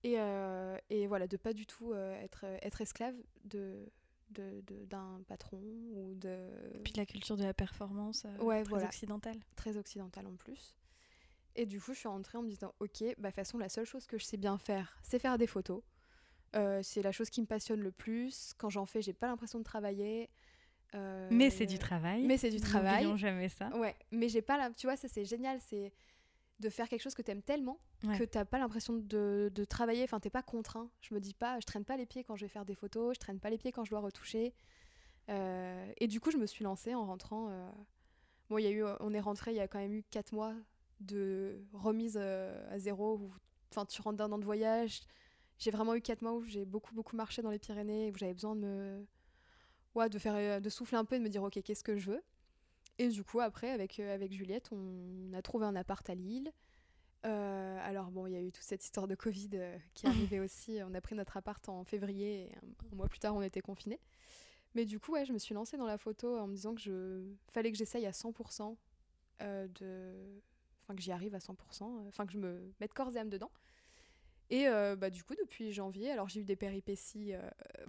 [0.05, 3.87] et, euh, et voilà, de pas du tout euh, être, être esclave de
[4.31, 5.57] de- de- d'un patron
[5.95, 6.51] ou de
[6.85, 8.87] Puis de la culture de la performance euh, Ouais, très voilà.
[8.89, 9.39] occidentale.
[9.57, 10.77] très occidentale en plus.
[11.57, 13.71] Et du coup, je suis rentrée en me disant, ok, bah, de toute façon, la
[13.71, 15.83] seule chose que je sais bien faire, c'est faire des photos.
[16.57, 18.53] Euh, c'est la chose qui me passionne le plus.
[18.59, 20.29] Quand j'en fais, j'ai pas l'impression de travailler.
[20.95, 22.27] Euh, Mais c'est du travail.
[22.27, 23.03] mais c'est du travail.
[23.05, 23.75] N'oublions jamais ça.
[23.79, 24.71] Ouais, mais j'ai pas la...
[24.73, 25.91] Tu vois, ça c'est génial, c'est
[26.61, 28.17] de faire quelque chose que t'aimes tellement Ouais.
[28.19, 30.89] que t'as pas l'impression de, de travailler, enfin t'es pas contraint.
[31.01, 33.15] Je me dis pas, je traîne pas les pieds quand je vais faire des photos,
[33.15, 34.55] je traîne pas les pieds quand je dois retoucher.
[35.31, 37.49] Euh, et du coup, je me suis lancée en rentrant.
[37.51, 37.71] euh,
[38.51, 40.55] Bon, y a eu, on est rentré, il y a quand même eu 4 mois
[41.01, 43.17] de remise euh, à zéro.
[43.19, 43.33] où-
[43.71, 45.03] Enfin, tu rentres d'un an de voyage.
[45.59, 48.33] J'ai vraiment eu 4 mois où j'ai beaucoup, beaucoup marché dans les Pyrénées, où j'avais
[48.33, 49.07] besoin de me.
[49.95, 51.97] Ouais, de, faire, euh, de souffler un peu et de me dire, ok, qu'est-ce que
[51.99, 52.23] je veux?
[52.99, 56.53] Et du coup, après, avec, euh, avec Juliette, on a trouvé un appart à Lille.
[57.27, 60.09] Euh, alors bon, il y a eu toute cette histoire de Covid euh, qui est
[60.09, 60.79] arrivée aussi.
[60.85, 63.61] On a pris notre appart en février et un, un mois plus tard, on était
[63.61, 64.01] confinés.
[64.75, 66.81] Mais du coup, ouais, je me suis lancée dans la photo en me disant que
[66.81, 68.77] je fallait que j'essaye à 100%
[69.43, 70.41] euh, de...
[70.83, 73.29] Enfin, que j'y arrive à 100%, euh, enfin que je me mette corps et âme
[73.29, 73.51] dedans.
[74.51, 74.65] Et
[74.97, 77.35] bah, du coup, depuis janvier, alors j'ai eu des péripéties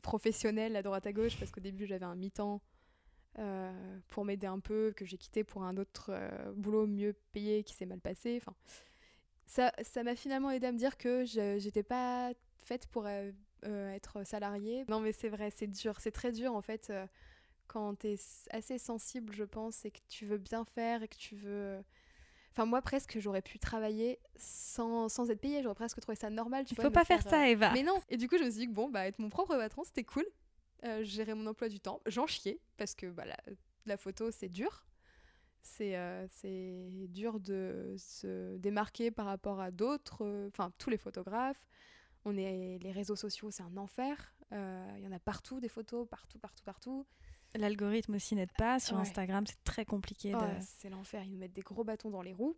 [0.04, 2.60] professionnelles à droite à gauche parce qu'au début, j'avais un mi-temps
[4.08, 7.74] pour m'aider un peu, que j'ai quitté pour un autre euh, boulot mieux payé qui
[7.74, 8.38] s'est mal passé.
[8.42, 8.56] Enfin,
[9.46, 12.32] ça ça m'a finalement aidé à me dire que je j'étais pas
[12.64, 13.32] faite pour euh,
[13.66, 14.86] euh, être salariée.
[14.90, 17.08] Non, mais c'est vrai, c'est dur, c'est très dur en fait euh,
[17.68, 21.18] quand t'es s- assez sensible, je pense, et que tu veux bien faire et que
[21.18, 21.80] tu veux.
[22.54, 25.62] Enfin, moi, presque, j'aurais pu travailler sans, sans être payée.
[25.64, 26.66] J'aurais presque trouvé ça normal.
[26.66, 27.74] Tu Il vois, faut pas faire euh, ça, Eva.
[27.74, 28.02] mais non.
[28.10, 30.04] Et du coup, je me suis dit que bon, bah, être mon propre patron, c'était
[30.04, 30.26] cool.
[30.86, 32.02] Euh, gérer mon emploi du temps.
[32.06, 33.38] J'en chiais parce que bah, la,
[33.86, 34.86] la photo, c'est dur.
[35.62, 36.26] C'est euh,
[37.10, 41.68] dur de se démarquer par rapport à d'autres, euh, enfin, tous les photographes.
[42.26, 44.34] On est, les réseaux sociaux, c'est un enfer.
[44.54, 47.06] Euh, Il y en a partout, des photos, partout, partout, partout.
[47.56, 48.80] L'algorithme aussi n'aide pas.
[48.80, 49.02] Sur Ouais.
[49.02, 50.34] Instagram, c'est très compliqué.
[50.36, 51.24] Oh, c'est l'enfer.
[51.24, 52.56] Ils nous mettent des gros bâtons dans les roues.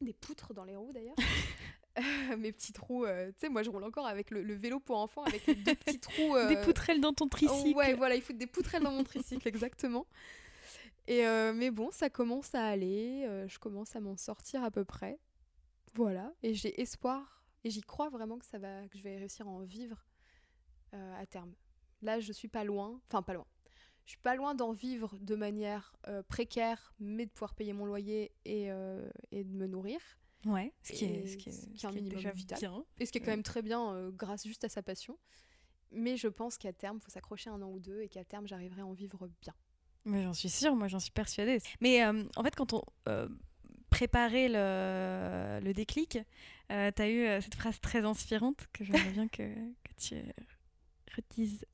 [0.00, 1.16] Des poutres dans les roues d'ailleurs.
[2.38, 3.04] Mes petits trous.
[3.04, 5.54] euh, tu sais, moi je roule encore avec le, le vélo pour enfants avec les
[5.54, 6.34] deux petits trous.
[6.48, 7.72] Des euh, poutrelles dans ton tricycle.
[7.74, 10.06] Oh, ouais, voilà, ils foutent des poutrelles dans mon tricycle, exactement.
[11.06, 13.26] Et euh, mais bon, ça commence à aller.
[13.48, 15.18] je commence à m'en sortir à peu près.
[15.94, 16.32] Voilà.
[16.42, 17.44] Et j'ai espoir.
[17.64, 20.04] Et j'y crois vraiment que ça va, que je vais réussir à en vivre
[20.92, 21.54] à terme.
[22.02, 23.00] Là, je suis pas loin.
[23.08, 23.46] Enfin, pas loin.
[24.04, 25.94] Je suis pas loin d'en vivre de manière
[26.28, 28.68] précaire, mais de pouvoir payer mon loyer et,
[29.30, 30.00] et de me nourrir.
[30.44, 32.16] Ouais, ce qui est, ce qui est, ce qui est ce un qui est minimum
[32.18, 32.58] déjà vital.
[32.58, 32.84] bien.
[32.98, 35.18] Et ce qui est quand même très bien euh, grâce juste à sa passion.
[35.92, 38.46] Mais je pense qu'à terme, il faut s'accrocher un an ou deux et qu'à terme,
[38.48, 39.54] j'arriverai à en vivre bien.
[40.04, 41.60] Mais j'en suis sûre, moi j'en suis persuadée.
[41.80, 43.28] Mais euh, en fait, quand on euh,
[43.90, 46.18] préparait le, le déclic,
[46.68, 50.16] tu as eu cette phrase très inspirante que j'aimerais bien que, que tu
[51.14, 51.64] redises,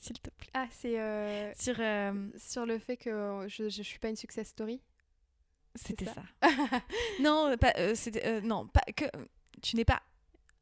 [0.00, 0.50] s'il te plaît.
[0.54, 1.76] Ah, c'est euh, Sur.
[1.78, 4.80] euh, sur le fait que je ne suis pas une success story.
[5.74, 6.48] C'était ça ça.
[7.20, 7.94] non, pas, euh,
[8.24, 9.04] euh, non, pas que.
[9.62, 10.02] Tu n'es pas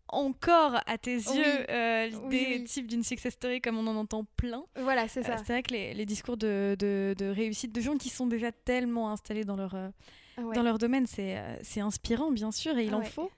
[0.09, 1.36] encore à tes Oui.
[1.36, 2.64] yeux euh, l'idée oui.
[2.64, 4.64] type d'une success story comme on en entend plein.
[4.76, 5.38] Voilà, c'est Euh, ça.
[5.38, 8.52] c'est vrai que les, les discours de, de- de réussite de gens qui sont déjà
[8.52, 9.88] tellement installés dans leur, euh,
[10.38, 10.54] Ouais.
[10.54, 13.30] dans leur domaine, c'est euh, inspirant bien sûr et il en faut.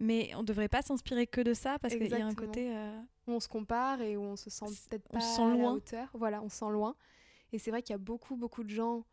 [0.00, 2.74] Mais on ne devrait pas s'inspirer que de ça parce qu'il y a un côté...
[2.74, 5.48] euh, où on se compare et où on se sent peut-être pas se sent à
[5.50, 5.72] la loin.
[5.74, 6.08] hauteur.
[6.14, 6.96] Voilà, on se sent loin.
[7.52, 9.04] Et c'est vrai qu'il y a beaucoup, beaucoup de gens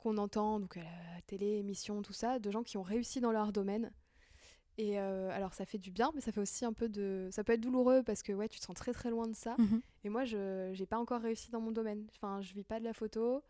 [0.00, 3.32] qu'on entend, donc à la télé, émission, tout ça, de gens qui ont réussi dans
[3.32, 3.92] leur domaine.
[4.78, 7.28] Et euh, alors ça fait du bien, mais ça fait aussi un peu de...
[7.32, 9.54] Ça peut être douloureux parce que ouais, tu te sens très très loin de ça.
[9.58, 9.82] mhm.
[10.04, 12.06] Et moi, je n'ai pas encore réussi dans mon domaine.
[12.16, 13.42] Enfin, je vis pas de la photo.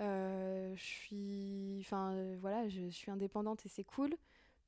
[0.00, 1.78] Euh, je suis...
[1.80, 4.16] Enfin, voilà, je, je suis indépendante et c'est cool.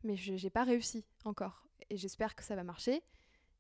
[0.05, 1.65] Mais je n'ai pas réussi encore.
[1.89, 3.03] Et j'espère que ça va marcher.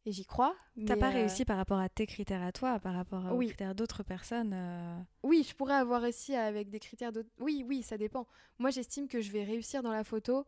[0.04, 0.56] Et j'y crois.
[0.86, 3.48] T'as pas euh, réussi par rapport à tes critères à toi, par rapport aux Oui.
[3.48, 4.52] critères d'autres personnes.
[4.52, 7.24] euh, Oui, je pourrais avoir réussi avec des critères de...
[7.38, 8.26] Oui, oui, ça dépend.
[8.58, 10.44] Moi, j'estime que je vais réussir dans la photo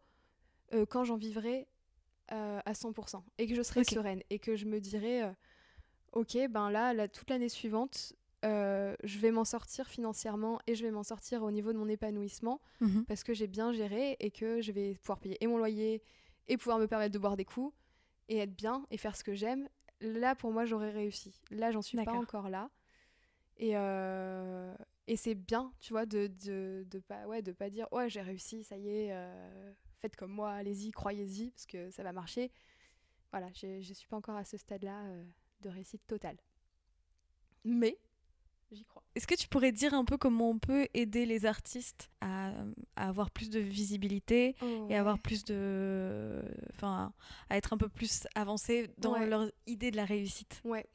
[0.72, 1.68] euh, quand j'en vivrai
[2.28, 5.30] à 100% et que je serai sereine et que je me dirai,
[6.14, 10.90] ok, ben là, là, toute l'année suivante, je vais m'en sortir financièrement et je vais
[10.90, 13.04] m'en sortir au niveau de mon épanouissement mhm.
[13.04, 16.02] parce que j'ai bien géré et que je vais pouvoir payer et mon loyer
[16.48, 17.74] et pouvoir me permettre de boire des coups
[18.28, 19.68] et être bien et faire ce que j'aime.
[20.00, 21.40] Là, pour moi, j'aurais réussi.
[21.50, 22.70] Là, j'en suis pas encore là.
[23.56, 24.74] Et, euh,
[25.06, 28.20] et c'est bien, tu vois, de, de, de pas, ouais, de pas dire, ouais, j'ai
[28.20, 32.50] réussi, ça y est, euh, faites comme moi, allez-y, croyez-y, parce que ça va marcher.
[33.30, 35.24] Voilà, je suis pas encore à ce stade-là euh,
[35.60, 36.36] de réussite totale.
[37.64, 37.98] Mais,
[38.72, 39.02] j'y crois.
[39.14, 42.52] Est-ce que tu pourrais dire un peu comment on peut aider les artistes à,
[42.96, 44.56] à avoir plus de visibilité
[44.88, 46.42] et avoir plus de.
[46.74, 47.12] Enfin,
[47.50, 49.26] à être un peu plus avancés dans Ouais.
[49.26, 50.60] leur idée de la réussite?
[50.64, 50.86] Ouais.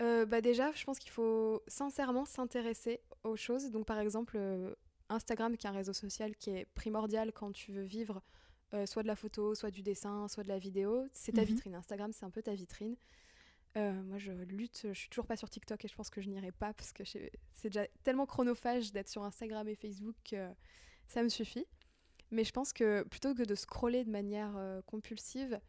[0.00, 3.70] Euh, bah déjà, je pense qu'il faut sincèrement s'intéresser aux choses.
[3.70, 4.74] Donc par exemple, euh,
[5.08, 8.22] Instagram, qui est un réseau social qui est primordial quand tu veux vivre
[8.72, 11.04] euh, soit de la photo, soit du dessin, soit de la vidéo.
[11.12, 11.46] C'est ta Mhm.
[11.48, 11.74] vitrine.
[11.74, 12.96] Instagram, c'est un peu ta vitrine.
[13.76, 14.82] Euh, moi, je lutte.
[14.84, 17.04] Je suis toujours pas sur TikTok et je pense que je n'irai pas parce que
[17.04, 17.30] c'est
[17.64, 20.50] déjà tellement chronophage d'être sur Instagram et Facebook que
[21.06, 21.66] ça me suffit.
[22.30, 25.60] Mais je pense que plutôt que de scroller de manière euh, compulsive,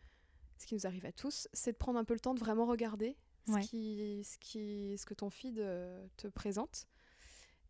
[0.57, 2.65] ce qui nous arrive à tous, c'est de prendre un peu le temps de vraiment
[2.65, 6.87] regarder ce, qui, ce, qui, ce que ton feed euh, te présente.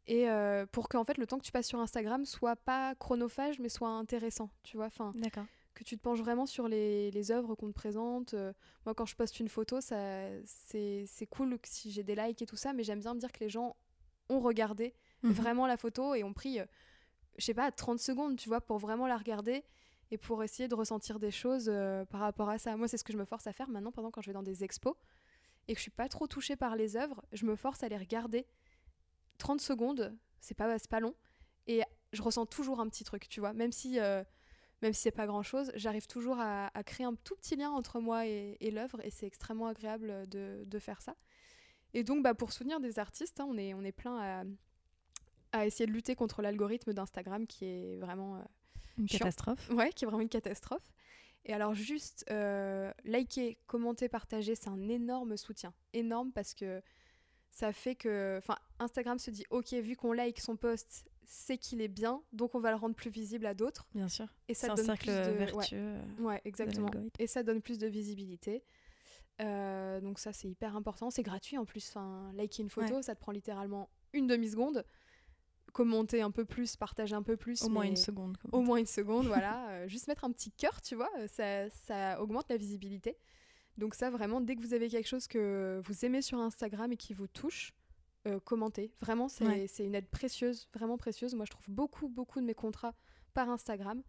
[0.07, 0.25] Et
[0.71, 3.89] pour qu'en fait le temps que tu passes sur Instagram soit pas chronophage mais soit
[3.89, 4.87] intéressant, tu vois.
[4.87, 5.45] Enfin, D'accord.
[5.83, 8.33] Que tu te penches vraiment sur les, les œuvres qu'on te présente.
[8.33, 8.53] Euh,
[8.85, 9.97] moi, quand je poste une photo, ça,
[10.45, 13.31] c'est, c'est cool si j'ai des likes et tout ça, mais j'aime bien me dire
[13.31, 13.75] que les gens
[14.29, 15.33] ont regardé Mhm.
[15.33, 16.65] vraiment la photo et ont pris, euh,
[17.37, 19.63] je sais pas, 30 secondes, tu vois, pour vraiment la regarder
[20.09, 22.75] et pour essayer de ressentir des choses euh, par rapport à ça.
[22.75, 24.41] Moi, c'est ce que je me force à faire maintenant, pendant quand je vais dans
[24.43, 24.95] des expos
[25.67, 27.97] et que je suis pas trop touchée par les œuvres, je me force à les
[27.97, 28.47] regarder
[29.37, 31.13] 30 secondes, c'est pas, c'est pas long,
[31.67, 34.23] et je ressens toujours un petit truc, tu vois, même si, euh,
[34.81, 37.69] même si c'est pas grand chose, j'arrive toujours à, à créer un tout petit lien
[37.69, 41.15] entre moi et, et l'œuvre, et c'est extrêmement agréable de, de faire ça.
[41.93, 44.43] Et donc, bah, pour soutenir des artistes, hein, on, est, on est plein à,
[45.51, 48.41] à essayer de lutter contre l'algorithme d'Instagram qui est vraiment euh,
[48.97, 49.19] Une chiant.
[49.19, 49.69] catastrophe.
[49.71, 50.89] Ouais, qui est vraiment une catastrophe.
[51.43, 55.73] Et alors juste euh, liker, commenter, partager, c'est un énorme soutien.
[55.91, 56.81] Énorme parce que
[57.49, 58.37] ça fait que...
[58.37, 62.55] Enfin, Instagram se dit, ok, vu qu'on like son post, c'est qu'il est bien, donc
[62.55, 63.87] on va le rendre plus visible à d'autres.
[63.95, 64.27] Bien sûr.
[64.47, 65.37] Et C'est ça un donne cercle plus de...
[65.37, 65.77] vertueux.
[65.77, 66.89] euh, Ouais, exactement.
[67.19, 68.63] Et ça donne plus de visibilité.
[69.41, 71.09] Euh, donc ça, c'est hyper important.
[71.09, 71.87] C'est gratuit en plus.
[71.89, 74.85] Enfin, liker une photo, ça te prend littéralement une demi-seconde.
[75.73, 77.63] Commenter un peu plus, partager un peu plus.
[77.63, 78.37] Au moins une seconde.
[78.51, 79.67] au moins une seconde, voilà.
[79.71, 83.17] Euh, juste mettre un petit cœur, tu vois, ça, ça augmente la visibilité.
[83.77, 86.97] Donc ça, vraiment, dès que vous avez quelque chose que vous aimez sur Instagram et
[86.97, 87.73] qui vous touche,
[88.27, 88.91] euh, commentez.
[89.01, 89.65] Vraiment, c'est Ouais.
[89.79, 91.33] une aide précieuse, vraiment précieuse.
[91.35, 92.93] Moi, je trouve beaucoup, beaucoup de mes contrats
[93.33, 94.01] par Instagram.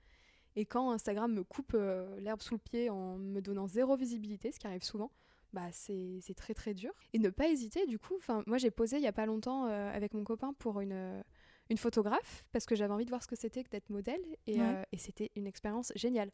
[0.57, 4.53] Et quand Instagram me coupe euh, l'herbe sous le pied en me donnant zéro visibilité,
[4.53, 5.11] ce qui arrive souvent,
[5.55, 6.93] bah c'est c'est très très dur.
[7.15, 8.19] Et ne pas hésiter, du coup.
[8.47, 11.23] Moi, j'ai posé il y a pas longtemps euh, avec mon copain pour une,
[11.71, 14.21] une photographe parce que j'avais envie de voir ce que c'était que d'être modèle.
[14.47, 14.77] Et, Ouais.
[14.77, 16.31] euh, et c'était une expérience géniale.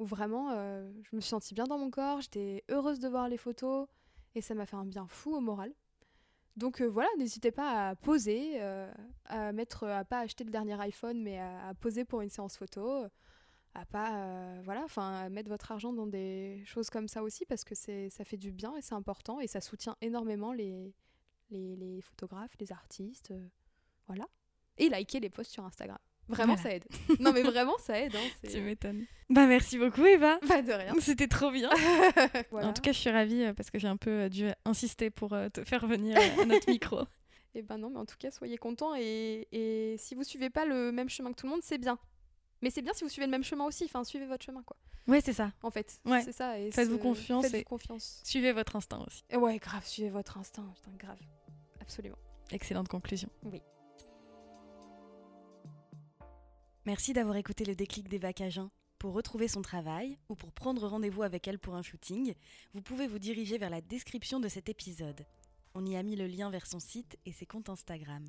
[0.00, 3.36] Où vraiment, je me suis sentie bien dans mon corps, j'étais heureuse de voir les
[3.36, 3.86] photos
[4.34, 5.72] et ça m'a fait un bien fou au moral.
[6.56, 8.92] Donc euh, voilà, n'hésitez pas à poser, euh,
[9.24, 13.06] à mettre, à pas acheter le dernier iPhone, mais à, poser pour une séance photo,
[13.74, 17.64] à pas, euh, voilà, enfin, mettre votre argent dans des choses comme ça aussi parce
[17.64, 20.94] que c'est, ça fait du bien et c'est important et ça soutient énormément les,
[21.50, 23.48] les, photographes, les artistes, euh,
[24.06, 24.28] voilà.
[24.76, 25.98] Et liker les posts sur Instagram.
[26.28, 26.70] Vraiment, Voilà.
[26.70, 26.84] ça aide.
[27.20, 28.14] non, mais vraiment, ça aide.
[28.16, 29.04] Hein, Tu m'étonnes.
[29.30, 30.38] Bah merci beaucoup Eva.
[30.48, 30.94] Pas de rien.
[31.00, 31.70] C'était trop bien.
[32.50, 32.68] Voilà.
[32.68, 35.10] En tout cas, je suis ravie euh, parce que j'ai un peu euh, dû insister
[35.10, 37.00] pour euh, te faire venir euh, à notre micro.
[37.54, 38.94] Et ben non, mais en tout cas, soyez contents.
[38.96, 41.98] Et, et si vous suivez pas le même chemin que tout le monde, c'est bien.
[42.62, 43.84] Mais c'est bien si vous suivez le même chemin aussi.
[43.84, 44.76] Enfin, suivez votre chemin, quoi.
[45.06, 45.52] Ouais, c'est ça.
[45.62, 46.22] En fait, Ouais.
[46.22, 46.54] c'est ça.
[46.72, 48.20] Faites-vous confiance Faites-vous et- confiance.
[48.24, 49.22] Suivez votre instinct aussi.
[49.30, 50.64] Et ouais, grave, suivez votre instinct.
[50.74, 51.18] Putain, grave.
[51.80, 52.16] Absolument.
[52.50, 53.28] Excellente conclusion.
[53.42, 53.60] Oui.
[56.86, 58.70] Merci d'avoir écouté le déclic d'Eva Cagin.
[58.98, 62.34] Pour retrouver son travail ou pour prendre rendez-vous avec elle pour un shooting,
[62.74, 65.24] vous pouvez vous diriger vers la description de cet épisode.
[65.74, 68.22] On y a mis le lien vers son site et ses comptes Instagram.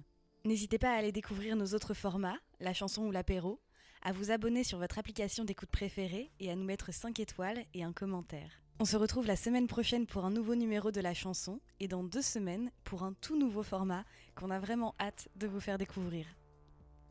[0.45, 3.59] N'hésitez pas à aller découvrir nos autres formats, la chanson ou l'apéro,
[4.01, 7.83] à vous abonner sur votre application d'écoute préférée et à nous mettre 5 étoiles et
[7.83, 8.61] un commentaire.
[8.79, 12.05] On se retrouve la semaine prochaine pour un nouveau numéro de la chanson et dans
[12.05, 16.25] deux semaines pour un tout nouveau format qu'on a vraiment hâte de vous faire découvrir.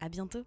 [0.00, 0.46] À bientôt!